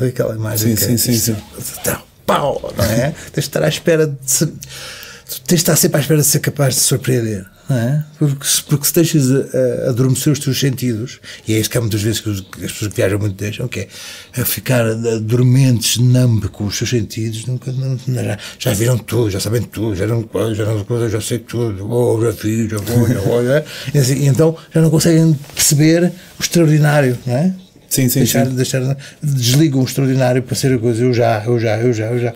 [0.00, 1.36] Ah, aquela imagem sim, que sim, sim, sim.
[1.80, 3.14] Então, pau, não é?
[3.32, 6.38] tens de estar à espera de se, tens de estar sempre à espera de ser
[6.38, 8.04] capaz de surpreender, não é?
[8.18, 11.80] Porque, porque se deixas a, a adormecer os teus sentidos, e é isso que há
[11.80, 14.84] muitas vezes que as pessoas que viajam muito deixam, que é a ficar
[15.20, 19.96] dormentes, numb com os seus sentidos, nunca, não, já, já viram tudo, já sabem tudo,
[19.96, 23.64] já não, já não já sei tudo, oh, já fiz, já vou, já vou, é?
[23.92, 27.65] e, assim, e então já não conseguem perceber o extraordinário, não é?
[27.88, 28.54] Sim, sim, deixar, sim.
[28.54, 32.18] deixar, desligam o extraordinário para ser a coisa, eu já, eu já, eu já, eu
[32.18, 32.34] já.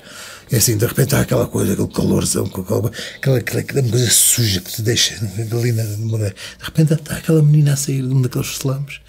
[0.50, 4.60] E assim, de repente há aquela coisa, aquele calorzão, aquela, aquela, aquela, aquela coisa suja
[4.60, 5.14] que te deixa
[5.52, 9.00] ali na, De repente está aquela menina a sair de um daqueles slums.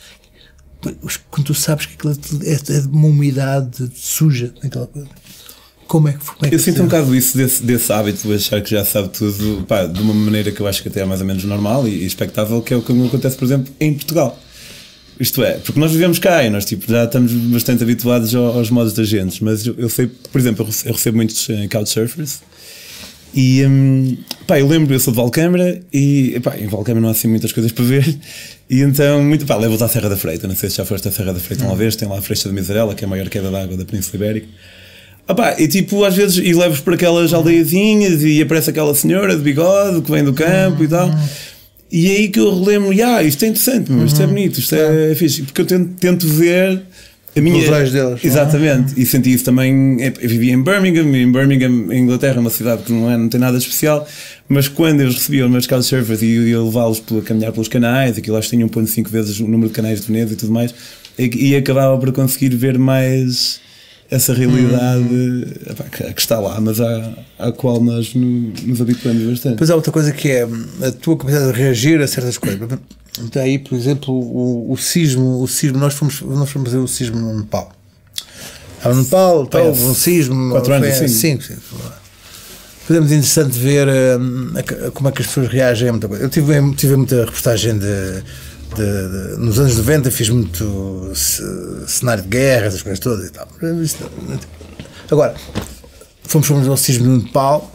[1.29, 5.07] Quando tu sabes que aquilo é, é de uma umidade suja, aquela coisa.
[5.87, 6.47] Como é que foi?
[6.47, 9.65] É eu sinto um bocado isso desse, desse hábito de achar que já sabe tudo,
[9.67, 11.91] pá, de uma maneira que eu acho que até é mais ou menos normal e,
[11.91, 14.39] e expectável, que é o que acontece, por exemplo, em Portugal.
[15.21, 18.91] Isto é, porque nós vivemos cá e nós tipo, já estamos bastante habituados aos, modos
[18.93, 22.39] da gente, mas eu, eu, sei, por exemplo, eu recebo muitos uh, couchsurfers
[23.31, 27.11] e um, pá, eu lembro, eu sou de Valcâmara e pá, em Valcâmara não há
[27.11, 28.17] assim muitas coisas para ver
[28.67, 31.11] e então, muito, pá, levo-te à Serra da Freita, não sei se já foste à
[31.11, 33.29] Serra da Freita uma vez, tem lá a Freixa de Miserela, que é a maior
[33.29, 34.47] queda d'água da Península Ibérica.
[35.27, 39.35] Ah, pá, e tipo, às vezes, e levo-os para aquelas aldeiazinhas e aparece aquela senhora
[39.37, 41.11] de bigode que vem do campo e tal.
[41.91, 44.73] E é aí que eu relembro, ah, isto é interessante, mas isto é bonito, isto
[44.75, 46.81] é, é fixe, porque eu tento, tento ver
[47.35, 47.57] a minha.
[47.57, 48.23] Os olhos deles.
[48.23, 49.97] Exatamente, e senti isso também.
[50.01, 53.39] Eu vivia em Birmingham, em Birmingham, em Inglaterra, uma cidade que não, é, não tem
[53.39, 54.07] nada especial,
[54.47, 58.17] mas quando eles recebiam os meus couchsurfers e eu ia levá-los a caminhar pelos canais,
[58.17, 60.73] aquilo acho que tinha 1,5 vezes o número de canais de Veneza e tudo mais,
[61.19, 63.59] e, e acabava por conseguir ver mais
[64.11, 65.43] essa realidade hum.
[66.13, 69.57] que, está lá, mas à, à qual nós nos habituamos bastante.
[69.57, 70.43] Pois há outra coisa que é
[70.85, 72.59] a tua capacidade de reagir a certas coisas.
[73.23, 76.87] Então aí, por exemplo, o, o sismo, o sismo, nós fomos, nós fomos fazer o
[76.87, 77.71] sismo no Nepal.
[78.77, 80.51] Estava no Nepal, houve um sismo.
[80.51, 81.39] Quatro anos, sim.
[82.85, 83.87] Foi muito interessante ver
[84.19, 84.53] hum,
[84.93, 86.23] como é que as pessoas reagem a muita coisa.
[86.23, 88.23] Eu tive, tive muita reportagem de
[88.75, 91.11] de, de, nos anos 90 fiz muito
[91.87, 93.47] cenário de guerra, essas coisas todas e tal.
[95.09, 95.35] Agora,
[96.23, 97.71] fomos, fomos ao sismo no Nepal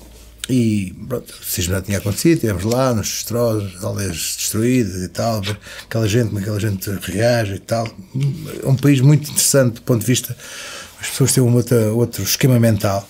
[0.48, 5.42] e pronto, o sismo já tinha acontecido, estivemos lá nos destroços, aldeias destruídas e tal,
[5.84, 7.86] aquela gente, como aquela gente reage e tal.
[8.62, 10.36] É um país muito interessante do ponto de vista,
[11.00, 13.06] as pessoas têm um outro, outro esquema mental.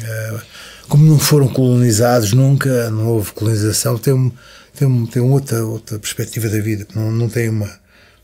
[0.00, 0.40] Eh,
[0.88, 4.30] como não foram colonizados nunca, não houve colonização, tem um
[4.76, 7.66] tem, tem outra, outra perspectiva da vida, não, não tem uma,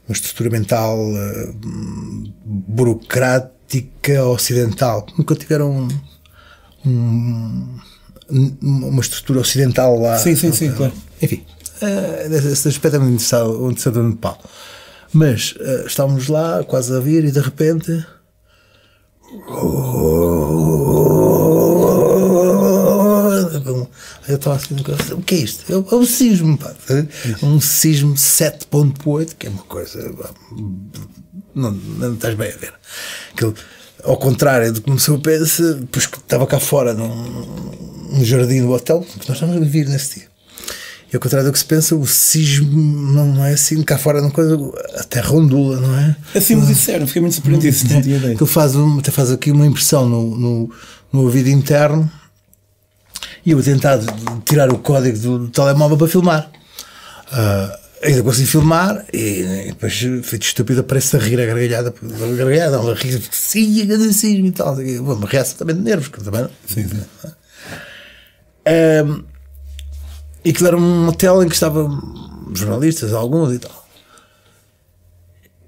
[0.07, 1.55] uma estrutura mental uh,
[2.45, 5.07] burocrática ocidental.
[5.17, 5.89] Nunca tiveram
[6.85, 7.79] um,
[8.31, 10.19] um, uma estrutura ocidental lá.
[10.19, 10.93] Sim, sim, sim, claro.
[11.21, 11.45] Enfim,
[11.83, 14.39] uh, esse aspecto é muito interessante no Nepal.
[15.13, 18.07] Mas uh, estávamos lá, quase a vir, e de repente.
[24.29, 24.77] Eu estava assim,
[25.13, 25.73] o que é isto?
[25.73, 26.73] É, é um sismo, pá.
[26.89, 30.15] É um sismo 7.8, que é uma coisa.
[31.55, 32.73] Não, não estás bem a ver.
[33.33, 33.55] Aquilo,
[34.05, 37.09] ao contrário do que começou a pensar, depois que estava cá fora num,
[38.11, 40.33] num jardim do hotel, que nós estávamos a vir nesse dia.
[41.13, 42.81] E ao contrário do que se pensa, o sismo
[43.13, 44.57] não é assim, cá fora, não coisa,
[44.97, 46.17] a terra ondula, não é?
[46.35, 48.31] Assim me disseram, fiquei muito surpreendido.
[48.31, 50.71] É, que faz, até faz aqui uma impressão no, no,
[51.13, 52.11] no ouvido interno
[53.45, 53.99] e eu tentar
[54.45, 56.51] tirar o código do telemóvel para filmar.
[57.33, 62.79] Uh, ainda consegui filmar e, depois, feito estúpido, aparece a rir a gargalhada, a gargalhada,
[62.79, 64.75] a rir, sim, agradecismo e tal.
[64.75, 67.03] Uma reação também de nervos, também sim, sim.
[68.65, 69.25] Um,
[70.45, 73.83] e aquilo era um hotel em que estavam jornalistas, alguns e tal.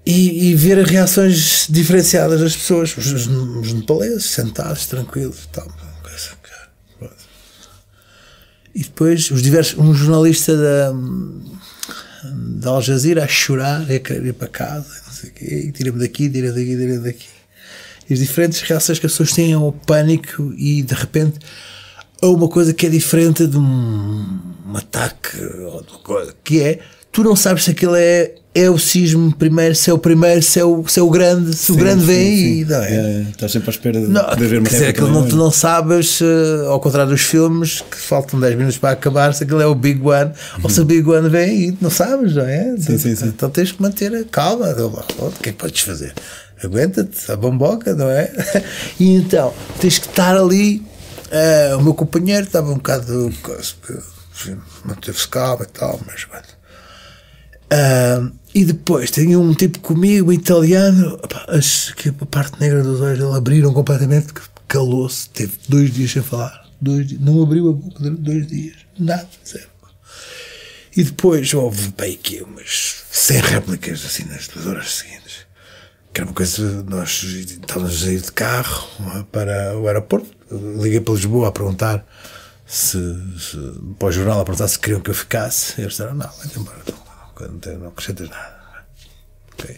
[0.06, 5.66] E, e ver as reações diferenciadas das pessoas, os, os, nepaleses, sentados, tranquilos e tal.
[8.74, 10.92] E depois os diversos, um jornalista da,
[12.30, 15.98] da Al Jazeera a chorar, a querer ir para casa, não sei o quê, tira-me
[15.98, 17.26] daqui, tira-me daqui, tira-me daqui.
[18.10, 21.38] as diferentes reações que as pessoas têm ao pânico e de repente
[22.20, 26.60] a uma coisa que é diferente de um, um ataque ou de uma coisa, que
[26.60, 26.80] é
[27.12, 30.60] tu não sabes se aquilo é, é o sismo primeiro, se é o primeiro, se
[30.60, 32.94] é o, se é o grande, se o grande vem aí, não é?
[32.94, 35.34] É, estás sempre à espera de, Não, de haver uma quer dizer, aquilo não, tu
[35.36, 39.60] não sabes, eh, ao contrário dos filmes, que faltam 10 minutos para acabar, se aquilo
[39.60, 40.30] é o Big One
[40.62, 42.76] ou se o Big One vem tu não sabes, não é?
[42.78, 43.26] Sim, sim, sim.
[43.26, 44.70] Então tens que manter a calma.
[44.70, 44.86] Então,
[45.18, 46.14] O que é que podes fazer?
[46.62, 48.30] Aguenta-te, a bomboca, não é?
[49.00, 50.80] E então tens que estar ali.
[51.32, 53.32] eh, o meu companheiro estava um bocado.
[54.32, 56.24] enfim, Manteve-se calmo e tal, mas.
[56.24, 56.48] pronto.
[58.54, 63.36] E depois tem um tipo comigo, italiano, as, que a parte negra dos olhos dele
[63.36, 64.32] abriram completamente,
[64.68, 69.28] calou-se, teve dois dias sem falar, dois, não abriu a boca durante dois dias, nada,
[69.44, 69.74] zero.
[70.96, 75.38] E depois houve bem que umas 100 réplicas assim nas duas horas seguintes.
[76.12, 78.86] Que era uma coisa, nós estávamos a ir de carro
[79.32, 80.28] para o aeroporto.
[80.80, 82.06] Liguei para Lisboa a perguntar
[82.64, 82.98] se,
[83.40, 83.58] se
[83.98, 85.74] para o jornal a perguntar se queriam que eu ficasse.
[85.78, 87.03] E eles disseram: não, vai embora,
[87.40, 88.54] não, não, acrescentas nada.
[89.52, 89.76] Ok.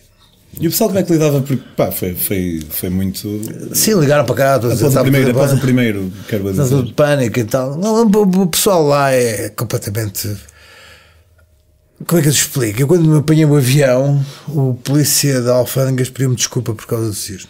[0.61, 1.41] E o pessoal como é que lidava?
[1.43, 3.29] Porque pá, foi, foi, foi muito.
[3.75, 6.69] Sim, ligaram para cá, Após o sabe, primeiro, após o primeiro, quero dizer.
[6.69, 7.79] tudo de pânico e tal.
[7.79, 10.35] O o pessoal lá é completamente.
[12.07, 12.81] Como é que eu te explico?
[12.83, 17.15] Eu, quando me apanhei o avião, o polícia da Alfândegas pediu-me desculpa por causa do
[17.15, 17.49] sismo.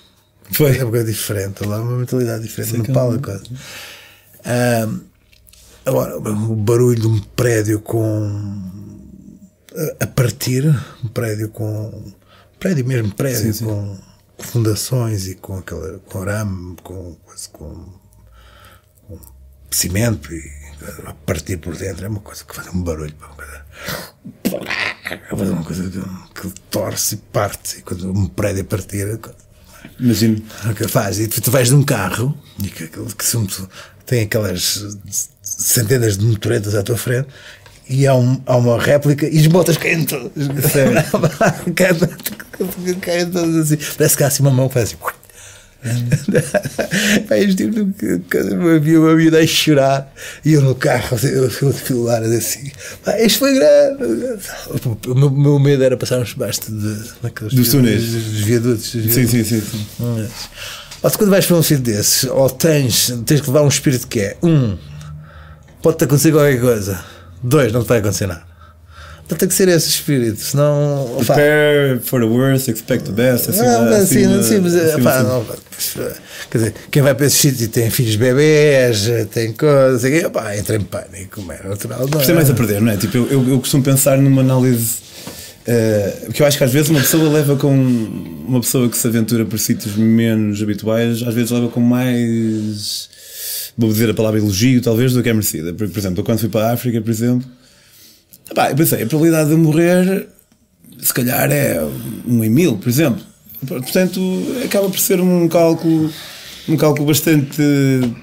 [0.52, 0.76] Foi.
[0.78, 2.70] É uma coisa diferente, lá é uma mentalidade diferente.
[2.70, 3.18] Sei é Nepal um- é
[5.84, 8.95] agora, o barulho de um prédio com.
[10.00, 10.64] A- partir,
[11.04, 12.12] um prédio com.
[12.58, 13.64] prédio mesmo, prédio Sim, sim.
[13.64, 13.98] com
[14.38, 15.98] fundações e com aquela.
[16.00, 17.14] com arame, com.
[17.24, 17.84] coisa, com
[19.70, 20.42] cimento e
[21.06, 23.28] a partir por dentro é uma coisa que faz um barulho pá,
[25.32, 26.00] uma coisa, uma coisa que,
[26.48, 29.18] que torce e parte e quando um prédio a partir
[30.00, 30.42] Imagino.
[30.76, 33.68] que faz e tu, tu vais de um carro e que, que se-
[34.06, 34.82] tem aquelas
[35.42, 37.28] centenas de motoretas à tua frente
[37.88, 40.32] e há, um, há uma réplica e as botas caem todas
[41.74, 44.96] caem, caem todas assim parece que há assim uma mão que faz assim
[47.36, 50.12] este tipo que- que me havia me havia de chorar
[50.44, 52.70] e eu no carro assim, eu fui filar assim
[53.04, 54.02] pá, isto foi grande
[55.06, 58.02] o meu, meu medo era passarmos debaixo de, daqueles Dos túneis.
[58.10, 59.60] dos, viadutos, Sim, sim, sim.
[59.60, 59.86] sim.
[59.98, 60.30] mas,
[61.02, 64.20] ou quando vais para um sítio desses, ou tens, tens que levar um espírito que
[64.20, 64.76] é um,
[65.82, 66.98] pode-te acontecer qualquer coisa,
[67.42, 68.42] dois, não te vai acontecer nada.
[69.24, 71.04] Então tem que ser esse espírito, senão.
[71.16, 73.50] opá, Prepare for the worst, expect the best.
[73.50, 75.28] Assim, não, assim, acima- assim, mas, é, acima, pá, assim.
[75.28, 75.46] não,
[76.48, 80.76] quer dizer, quem vai para esses sítios tem filhos bebês, tem coisas, quê, opá, entra
[80.76, 82.06] em pânico, como é natural.
[82.08, 82.96] Não Isto é mais a perder, não é?
[82.96, 84.98] Tipo, eu, eu, eu costumo pensar numa análise.
[85.66, 87.72] eh, porque eu acho que às vezes uma pessoa leva com.
[88.46, 93.08] Uma pessoa que se aventura por sítios menos habituais, às vezes leva com mais.
[93.78, 95.72] Vou dizer a palavra elogio, talvez, do que é merecida.
[95.74, 97.46] Porque, por exemplo, eu quando fui para a África, por exemplo,
[98.54, 100.28] pá, eu pensei, a probabilidade de eu morrer,
[100.98, 101.78] se calhar é
[102.26, 103.22] um em mil, por exemplo.
[103.66, 104.20] Portanto,
[104.64, 106.10] acaba por ser um cálculo,
[106.68, 107.60] um cálculo bastante.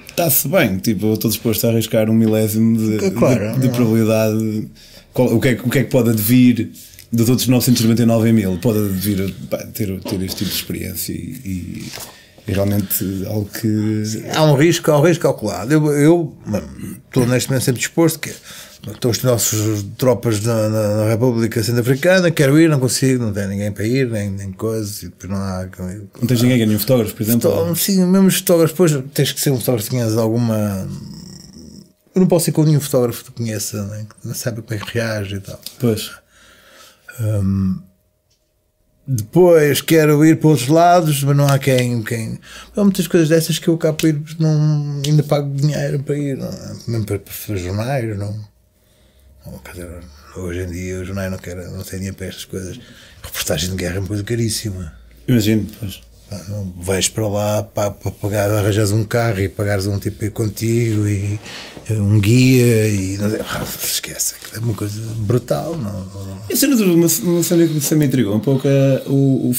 [0.09, 3.73] Está-se bem, tipo, eu estou disposto a arriscar um milésimo de, Claro, de, de não.
[3.73, 4.67] probabilidade.
[5.11, 6.69] Qual- o, que é, que- o que é que pode advir
[7.11, 8.57] dos outros 999 em mil?
[8.59, 11.83] Pode advir pá, ter, ter este tipo de experiência e- e
[12.47, 14.23] realmente algo que.
[14.35, 15.73] Há um risco, há um risco calculado.
[15.73, 16.37] Eu, eu
[17.07, 18.33] estou neste momento sempre disposto que
[18.91, 23.47] estão os nossos tropas na, na- na República Centro-Africana, quero ir, não consigo, não tem
[23.47, 25.65] ninguém para ir, nem, nem coisa, e depois não há.
[26.19, 27.75] Não tens ninguém, nenhum fotógrafo, por exemplo?
[27.77, 30.87] Sim, mesmo os fotógrafos, depois tens que ser um fotógrafo que tenhas alguma.
[32.13, 34.05] Eu não posso ir com nenhum fotógrafo que conheça, né?
[34.21, 35.59] que não sabe como é que reage e tal.
[35.79, 36.11] Pois.
[39.05, 42.01] Depois quero ir para outros lados, mas não há quem.
[42.03, 42.39] quem...
[42.75, 46.37] Há muitas coisas dessas que eu cá para ir, não, ainda pago dinheiro para ir,
[46.37, 46.75] não, é?
[46.87, 48.33] mesmo para, para jornais, não.
[49.73, 49.89] dizer,
[50.37, 52.79] hoje em dia os jornais não, não têm dinheiro para estas coisas.
[53.21, 54.93] Reportagem de guerra é uma coisa caríssima.
[55.27, 56.01] Imagino, pois.
[56.77, 61.39] Vais para lá para, para pagar, arranjas um carro e pagares um tipo contigo e
[61.89, 63.39] eh, um guia e não sei,
[63.83, 65.75] esquece, é uma coisa brutal.
[65.77, 69.55] Não, não- E uma, uma cena que sempre me intrigou um pouco é o, o-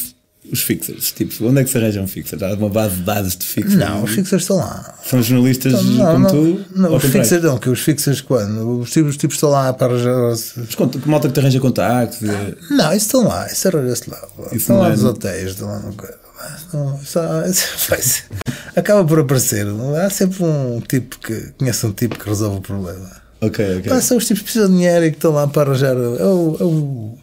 [0.53, 1.11] os fixers.
[1.13, 2.43] Tipo, onde é que se arranjam fixers?
[2.43, 3.77] Há uma base de dados de fixers?
[3.77, 4.95] não, os fixers estão lá.
[5.03, 6.65] São jornalistas Não, como não, tu?
[6.77, 8.81] não, os fixers não, que os fixers quando?
[8.81, 10.15] Os tipos, os tipos estão lá para arranjar.
[10.21, 10.55] Mas
[11.07, 12.21] malta que te arranja contactos?
[12.21, 14.21] e- Não, isso estão lá, isso arranja-se lá.
[14.49, 16.24] Isso estão lá é- nos hotéis, estão lá no coisa.
[16.72, 17.22] Não, só,
[17.76, 18.24] faz-
[18.76, 19.66] acaba por aparecer.
[20.04, 23.11] Há sempre um tipo que conhece um tipo que resolve o problema.
[23.40, 23.90] Ok, ok.
[23.90, 25.94] Pá, são os tipos que precisam de dinheiro e que estão lá para arranjar.
[25.94, 26.57] É o.
[26.61, 27.18] É o,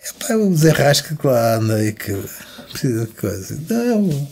[0.00, 2.12] é, pá, é o Zé Rasca que lá anda e que
[2.70, 3.54] precisa de coisa.
[3.54, 4.28] Então é o.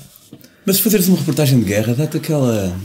[0.66, 2.76] Mas se fazeres uma reportagem de guerra, dá-te aquela.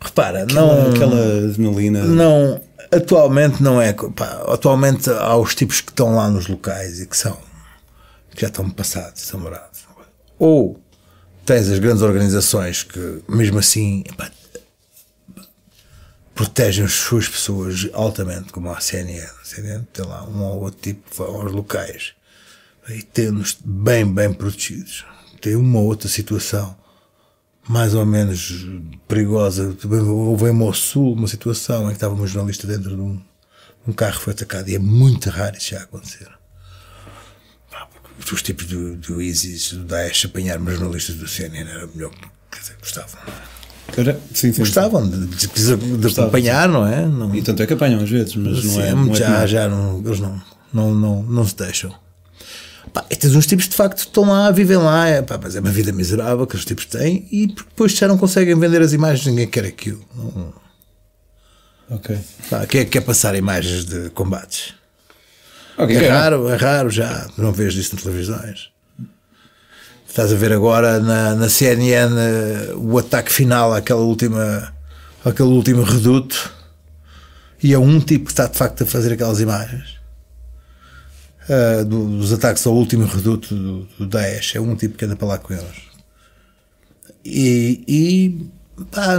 [0.00, 0.90] Repara, aquela, não.
[0.92, 2.04] aquela adrenalina.
[2.04, 2.60] Não,
[2.92, 3.92] atualmente não é.
[3.92, 7.36] Pá, atualmente há os tipos que estão lá nos locais e que são.
[8.34, 9.84] Que já estão passados, estão morados.
[10.38, 10.80] Ou
[11.44, 14.30] tens as grandes organizações que, mesmo assim, pá,
[16.34, 19.22] protegem as suas pessoas altamente, como a CNN.
[19.22, 22.12] A CNN tem lá um ou outro tipo que vão aos locais
[22.88, 25.04] e tem-nos bem, bem protegidos.
[25.40, 26.76] Tem uma ou outra situação
[27.68, 28.66] mais ou menos
[29.08, 29.76] perigosa.
[30.06, 33.20] Houve em Mossul uma situação em que estava um jornalista dentro de um,
[33.86, 36.28] um carro foi atacado e é muito raro isso já acontecer.
[38.32, 42.10] Os tipos do, do ISIS, do Daesh, apanhar os jornalistas do CNN era melhor,
[42.50, 43.20] quer dizer, gostavam.
[43.96, 47.06] Era, sim, sim, Gostavam de, de, de, de acompanhar, não é?
[47.06, 48.92] Não, E tanto é que apanham às vezes, mas sim, não é.
[48.94, 49.46] Não é já, comum.
[49.46, 51.94] já não, eles não, não, não, não se deixam.
[52.92, 55.54] Pá, e tens uns tipos que de facto estão lá, vivem lá, é, pá, mas
[55.56, 58.92] é uma vida miserável que os tipos têm e depois já não conseguem vender as
[58.92, 60.02] imagens, ninguém quer aquilo.
[60.14, 60.52] Não,
[61.90, 62.16] Ok.
[62.48, 64.74] pá, quem é que quer passar imagens de combates?
[65.76, 68.70] Ok, É raro, é raro já, não vês isso nas televisões.
[70.08, 74.72] Estás a ver agora na, na CNN eh, o ataque final àquela última,
[75.24, 76.52] àquele último reduto
[77.62, 79.94] e é um tipo que está de facto a fazer aquelas imagens
[81.86, 84.54] do- dos ataques ao último reduto do, do Daesh.
[84.56, 85.82] É um tipo que anda para lá com eles.
[87.24, 89.16] E, e pá,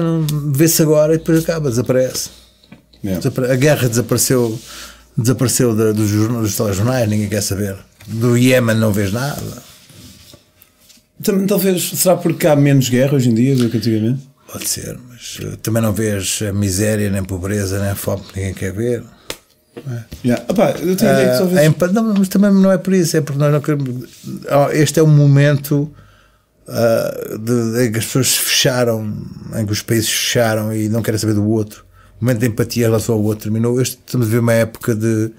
[0.54, 2.30] vê-se agora e depois acaba, desaparece.
[3.04, 3.20] Yeah.
[3.22, 4.58] Desapare- A guerra desapareceu,
[5.18, 7.76] desapareceu da- dos, dos telejornais, ninguém quer saber.
[8.08, 9.42] Do Iémen não vês nada.
[11.24, 14.28] Também, talvez, será porque há menos guerra hoje em dia do que antigamente?
[14.52, 18.54] Pode ser, mas eh, também não vês a miséria, nem pobreza, nem fome que ninguém
[18.54, 19.04] quer ver.
[20.24, 20.44] Yeah.
[20.48, 22.94] Opá, eu tenho a ideia que Ah, a empa- não, mas também não é por
[22.94, 24.10] isso, é porque nós não queremos.
[24.74, 25.92] Este é um momento
[26.68, 29.14] ah, de, em que as pessoas se fecharam,
[29.58, 31.84] em que os países se fecharam e não querem saber do outro.
[32.26, 33.80] Momento de empatia em relação ao outro terminou.
[33.80, 35.30] Este, estamos a ver uma época de,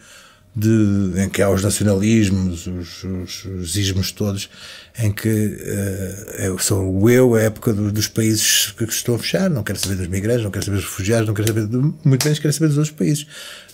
[0.54, 4.48] de, em que há os nacionalismos, os, os, os ismos todos,
[4.96, 9.18] em que ah, é, são o eu, a época do- dos países que estão a
[9.18, 11.76] fechar, não quero saber dos migrantes, não quero saber dos refugiados, não quero saber, de,
[11.76, 13.26] muito menos quero saber dos outros países.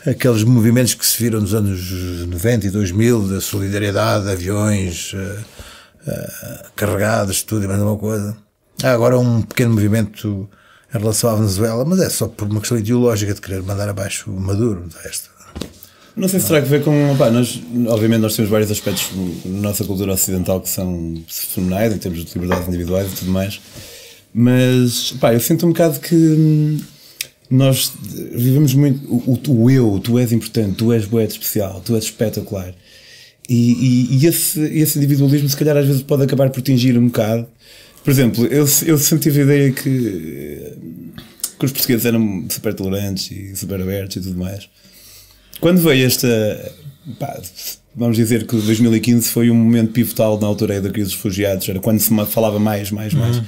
[0.07, 1.81] Aqueles movimentos que se viram nos anos
[2.29, 5.45] 90 e 2000, da solidariedade, aviões ah,
[6.09, 8.35] ah, carregados, tudo e mais alguma coisa.
[8.83, 10.49] Há agora um pequeno movimento
[10.95, 14.31] em relação à Venezuela, mas é só por uma questão ideológica de querer mandar abaixo
[14.31, 14.83] o Maduro.
[14.89, 15.33] de.
[16.15, 17.13] Não sei se terá que ver com.
[17.13, 19.11] Opá, nós, obviamente, nós temos vários aspectos
[19.45, 23.61] na nossa cultura ocidental que são fenomenais em termos de liberdades individuais e tudo mais,
[24.35, 26.81] mas pá, eu sinto um bocado que hum,
[27.51, 27.93] nós
[28.35, 29.07] vivemos muito.
[29.11, 32.75] O, o, o eu, tu és importante, tu és boé especial, tu és espetacular.
[33.49, 37.07] E, e, e esse, esse individualismo, se calhar, às vezes pode acabar por tingir um
[37.07, 37.47] bocado.
[38.03, 40.73] Por exemplo, eu, eu sempre tive a ideia que,
[41.59, 44.69] que os portugueses eram super tolerantes e super abertos e tudo mais.
[45.61, 46.73] Quando veio esta.
[47.19, 47.41] pá,
[47.95, 51.79] vamos dizer que 2015 foi um momento pivotal na altura da crise dos refugiados, era
[51.79, 53.41] quando se falava mais, mais, mais.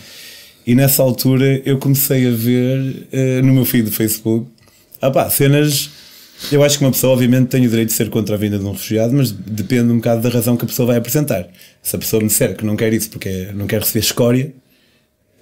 [0.66, 4.46] E nessa altura eu comecei a ver eh, no meu feed do Facebook
[5.04, 5.90] ah pá, cenas.
[6.52, 8.64] Eu acho que uma pessoa, obviamente, tem o direito de ser contra a vinda de
[8.64, 11.46] um refugiado, mas depende um bocado da razão que a pessoa vai apresentar.
[11.82, 14.52] Se a pessoa me disser que não quer isso porque não quer receber escória,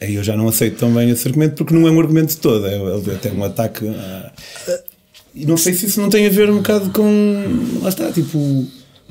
[0.01, 2.67] aí eu já não aceito tão bem esse argumento porque não é um argumento todo,
[2.67, 3.87] é é até um ataque.
[3.89, 4.33] a-
[5.35, 7.79] E não sei se isso não tem a ver um bocado com.
[7.83, 8.39] Lá está, tipo,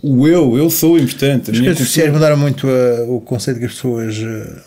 [0.03, 1.49] o eu, eu sou importante.
[1.51, 4.61] As redes cultura- sociais mudaram muito ah, o conceito que as pessoas ah,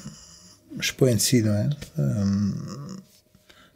[0.80, 1.70] expõem de si, não é?
[1.98, 2.54] Hum,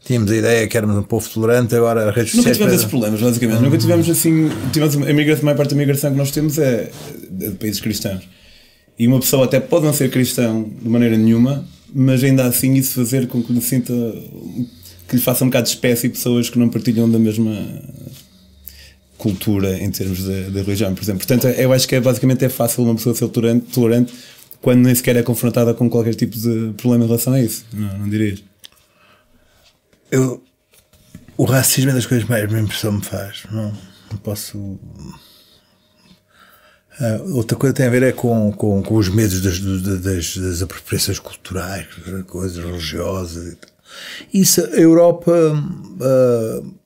[0.08, 2.90] tínhamos a ideia que éramos um povo tolerante, agora as redes Nunca tivemos esses pedem-
[3.00, 3.62] problemas, basicamente.
[3.62, 4.50] Nunca tivemos assim.
[4.72, 6.90] Tivemos a, migração, a maior parte da migração que nós temos é
[7.30, 8.26] de países cristãos.
[8.98, 12.94] E uma pessoa até pode não ser cristão de maneira nenhuma, mas ainda assim isso
[12.94, 13.92] fazer com que lhe sinta.
[15.08, 17.54] que lhe faça um bocado de espécie pessoas que não partilham da mesma
[19.16, 21.26] cultura em termos de, de religião, por exemplo.
[21.26, 24.12] Portanto, eu acho que é, basicamente é fácil uma pessoa ser tolerante, tolerante
[24.60, 27.64] quando nem sequer é confrontada com qualquer tipo de problema em relação a isso.
[27.72, 28.42] Não, não dirias?
[30.10, 30.42] Eu,
[31.36, 33.44] o racismo é das coisas mais minha impressão me faz.
[33.50, 33.72] Não,
[34.10, 34.78] não posso.
[37.00, 39.60] Ah, outra coisa tem a ver é com, com, com os medos das,
[40.00, 41.86] das, das apropriações culturais,
[42.26, 43.52] coisas religiosas.
[44.32, 44.38] e.
[44.40, 45.32] Isso, a Europa
[45.98, 46.77] te-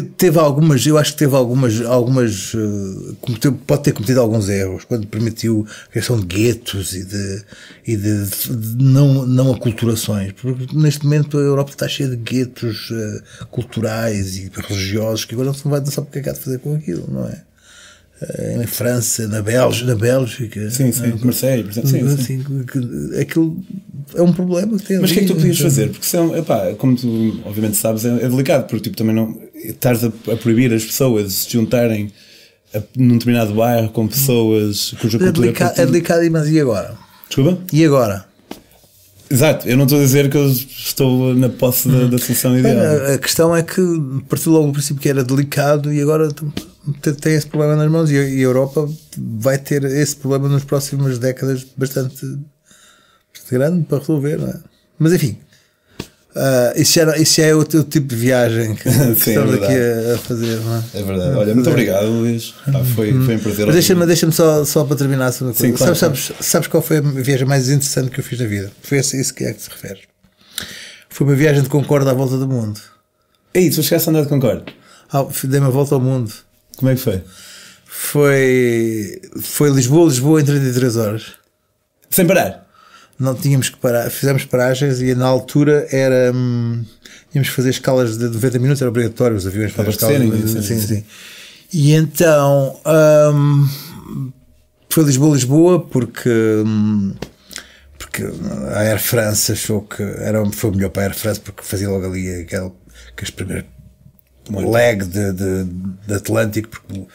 [0.00, 4.84] teve algumas, eu acho que teve algumas, algumas eh, cometeu- pode ter cometido alguns erros
[4.84, 7.42] quando permitiu a questão de guetos e de,
[7.86, 12.88] e de, de não, não aculturações, porque neste momento a Europa está cheia de guetos
[12.92, 16.40] eh, culturais e religiosos que agora não se vai dançar porque é que há de
[16.40, 17.42] fazer com aquilo, não é?
[18.38, 20.70] Eh, em França, na Bélgica, na Bélgica.
[20.70, 21.12] Sim, sim.
[21.22, 21.90] Marseille, por exemplo.
[21.90, 22.22] Sim, sim.
[22.40, 23.56] Assim, que- aquilo
[24.14, 25.70] é um problema que tem Mas o que é que tu podias então.
[25.70, 25.88] fazer?
[25.90, 30.04] Porque são, epá, como tu obviamente sabes, é, é delicado, porque tipo, também não estás
[30.04, 32.12] a, a proibir as pessoas de se juntarem
[32.74, 36.94] a, num determinado bairro com pessoas cuja É cultura delicado, é delicado, mas e agora?
[37.28, 37.58] Desculpa?
[37.72, 38.24] E agora?
[39.30, 42.76] Exato, eu não estou a dizer que eu estou na posse da, da solução ideal.
[42.78, 43.80] A, a questão é que
[44.28, 46.28] partiu logo do princípio que era delicado e agora
[47.00, 51.64] tem- esse problema nas mãos e a, Europa vai ter esse problema nas próximas décadas
[51.76, 54.60] bastante, bastante grande para resolver, não é?
[54.98, 55.38] Mas enfim,
[56.34, 59.54] ah, isso, já, isso já é o teu tipo de viagem que, Sim, é estamos
[59.54, 60.10] aqui verdade.
[60.10, 60.82] a, a fazer, não é?
[60.94, 61.36] É verdade.
[61.36, 62.54] Olha, muito obrigado, Luís.
[62.72, 63.66] Pá, foi, foi um prazer.
[63.66, 65.76] Mas deixa-me deixa só, só para terminar a segunda Sim, coisa.
[65.78, 68.72] claro, sabes, sabes, sabes qual foi a viagem mais interessante que eu fiz na vida?
[68.82, 70.00] Foi isso que é que te refere.
[71.08, 72.80] Foi uma viagem de Concorde à volta do mundo.
[73.52, 74.64] Ei, tu chegaste a andar de Concorde.
[75.12, 76.32] Ah, Dei uma volta ao mundo.
[76.76, 77.22] Como é que foi?
[77.86, 81.32] Foi, foi Lisboa, Lisboa em 33 horas.
[82.10, 82.66] Sem parar.
[83.18, 86.32] Não tínhamos que parar, fizemos paragens e na altura era.
[86.34, 86.84] hum,
[87.30, 90.42] tínhamos que fazer escalas de 90 minutos, era obrigatório os aviões Para fazer escalas.
[90.44, 91.04] de- sim, sim, sim.
[91.72, 92.80] E então.
[93.34, 93.68] hum,
[94.90, 96.28] foi Lisboa, Lisboa, porque.
[96.66, 97.14] hum,
[97.98, 98.24] porque
[98.74, 102.04] a Air France achou que era, foi melhor para a Air France porque fazia logo
[102.06, 102.72] ali aquele,
[103.12, 103.30] aqueles
[104.44, 105.64] primeiros leg de, de,
[106.06, 107.06] de Atlântico porque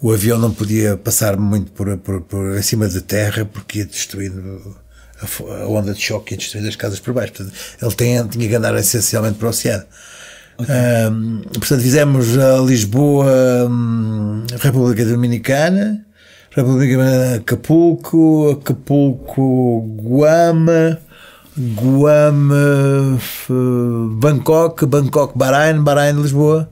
[0.00, 3.86] o, avião não podia passar muito por, por, por em cima da terra porque ia
[3.86, 4.76] destruindo
[5.20, 7.32] a, a onda de choque ia destruindo as casas por baixo.
[7.32, 9.84] Portanto, ele tem, tinha que andar essencialmente para o oceano.
[10.58, 16.02] Ahm, portanto fizemos a Lisboa hum, República Dominicana
[16.50, 20.98] República Dominicana, Acapulco Acapulco Guama
[21.56, 22.50] Guam,
[24.20, 26.68] Bangkok, Bangkok, Bahrein, Bahrein, Lisboa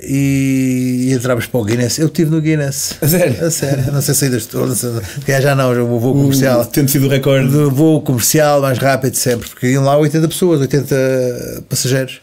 [0.00, 1.98] e, e para o Guinness.
[1.98, 2.96] Eu estive no Guinness.
[3.00, 3.46] A sério?
[3.46, 3.92] A sério.
[3.92, 4.66] Não sei se ainda estou.
[4.66, 4.90] Não sei,
[5.26, 6.64] já, já não, já vou voo comercial.
[6.66, 7.48] Tendo sido o recorde.
[7.48, 12.20] Do voo comercial mais rápido sempre, porque iam lá 80 pessoas, 80 passageiros.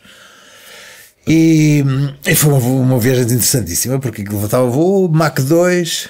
[1.28, 1.84] E,
[2.28, 6.10] e foi uma, uma viagem interessantíssima, porque estava voo, Mach 2,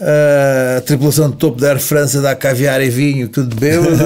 [0.00, 3.96] a tripulação de topo da Air France a dar caviar e vinho, tudo bêbado.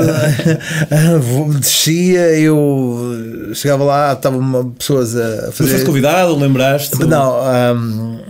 [1.20, 5.70] Voo- Descia, eu chegava lá, estavam pessoas a Tu fazer.
[5.72, 6.99] foste convidado, lembraste?
[7.05, 7.36] Não,
[7.76, 8.20] hum,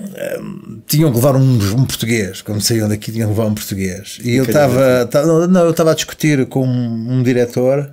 [0.41, 1.41] hum, tinham que levar um,
[1.79, 2.43] um português.
[2.43, 4.19] Quando saíam daqui, tinham que levar um português.
[4.25, 5.07] E eu estava.
[5.11, 7.91] ta- Não, eu estava a discutir com um, um diretor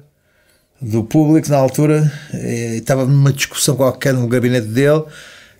[0.81, 5.03] do público na altura, e estava numa discussão qualquer no gabinete dele,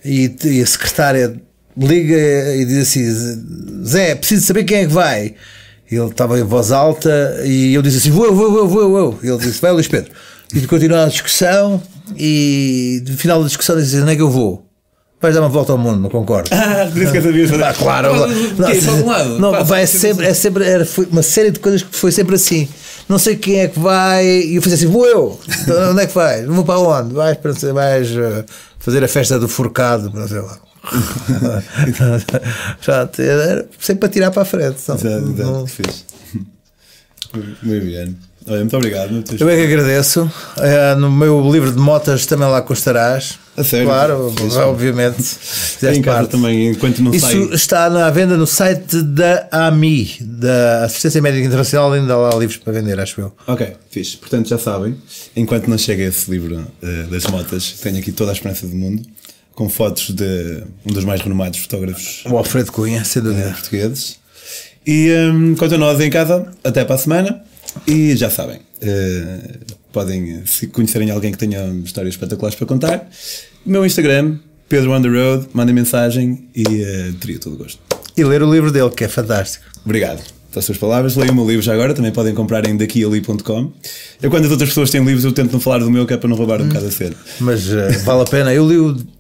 [0.04, 1.42] e, e a secretária
[1.78, 5.36] liga e diz assim: Zé, preciso saber quem é que vai.
[5.92, 8.90] Ele estava em voz alta e eu disse assim: vou, eu, vou, eu, vou, eu,
[8.90, 9.20] vou.
[9.24, 10.12] Ele disse: vai, Luís Pedro.
[10.54, 11.82] E continua a discussão,
[12.18, 14.66] e no final da discussão disse: onde é que eu vou?
[15.22, 16.50] Vais dar uma volta ao mundo, não concordo.
[16.56, 17.64] Ah, por isso que eu sabia fazer.
[17.64, 18.10] Ah, claro.
[19.38, 22.70] Não, vai sempre, é sempre era, foi uma série de coisas que foi sempre assim.
[23.08, 24.26] Não sei quem é que vai.
[24.26, 25.40] E eu fiz assim: vou eu.
[25.62, 26.46] Então, onde é que vais?
[26.46, 27.14] Vou para onde?
[27.14, 28.46] Vais, para, vais uh,
[28.80, 30.58] fazer a festa do forcado, não sei lá.
[32.84, 34.78] Pronto, era sempre para tirar para a frente.
[34.88, 36.04] Não, Exato, exato, não- fixe.
[37.64, 38.18] Muito bem.
[38.48, 39.12] Olha, muito obrigado.
[39.12, 40.32] Muito eu é que agradeço.
[40.58, 43.38] Eh, no meu livro de motas também lá constarás.
[43.56, 43.86] A sério?
[43.86, 44.58] Claro, Fixe.
[44.58, 45.20] obviamente.
[45.20, 46.32] Em Fizeste casa parte.
[46.32, 47.38] também, enquanto não Isso sai.
[47.54, 52.58] está na venda no site da AMI, da Assistência Médica Internacional, ainda há lá livros
[52.58, 53.32] para vender, acho eu.
[53.46, 54.18] Ok, fixe.
[54.18, 54.96] Portanto, já sabem,
[55.36, 59.04] enquanto não chega esse livro eh, das motas, tenho aqui toda a esperança do mundo,
[59.60, 63.50] com fotos de um dos mais renomados fotógrafos O Alfredo Cunha, sem dúvida.
[63.50, 64.18] portugueses.
[64.88, 67.44] E hum, quanto a nós em casa, até para a semana.
[67.86, 69.58] E já sabem, eh,
[69.92, 73.10] podem, se conhecerem alguém que tenha histórias espetaculares para contar,
[73.66, 74.38] o meu Instagram,
[74.70, 77.82] Pedro on the Road, mandem mensagem e eh, teria todo o gosto.
[78.16, 79.66] E ler o livro dele, que é fantástico.
[79.84, 81.18] Obrigado pelas suas palavras.
[81.18, 83.74] Leiam o meu livro já agora, também podem comprar em daquiali.com.
[84.22, 86.18] Eu, quando as outras pessoas têm livros, eu tento não falar do meu, que é
[86.18, 87.16] para não roubar um bocado a cena.
[87.42, 88.54] Mas eh, vale a pena.
[88.54, 89.19] Eu li-o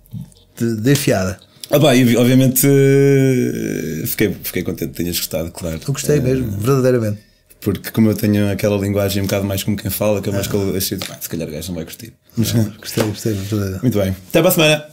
[0.59, 1.39] de, de enfiada.
[1.71, 5.79] Ah, pá, e obviamente eh, fiquei, fiquei contente que tenhas gostado, claro.
[5.85, 7.19] Eu gostei mesmo, verdadeiramente.
[7.61, 10.47] Porque como eu tenho aquela linguagem um bocado mais como quem fala, que é mais
[10.47, 12.13] eu achei, pá, se calhar o gajo não vai curtir.
[12.35, 13.81] Mas, Gostei, gostei, verdadeiramente.
[13.81, 14.15] muito bem.
[14.29, 14.85] Até para a semana.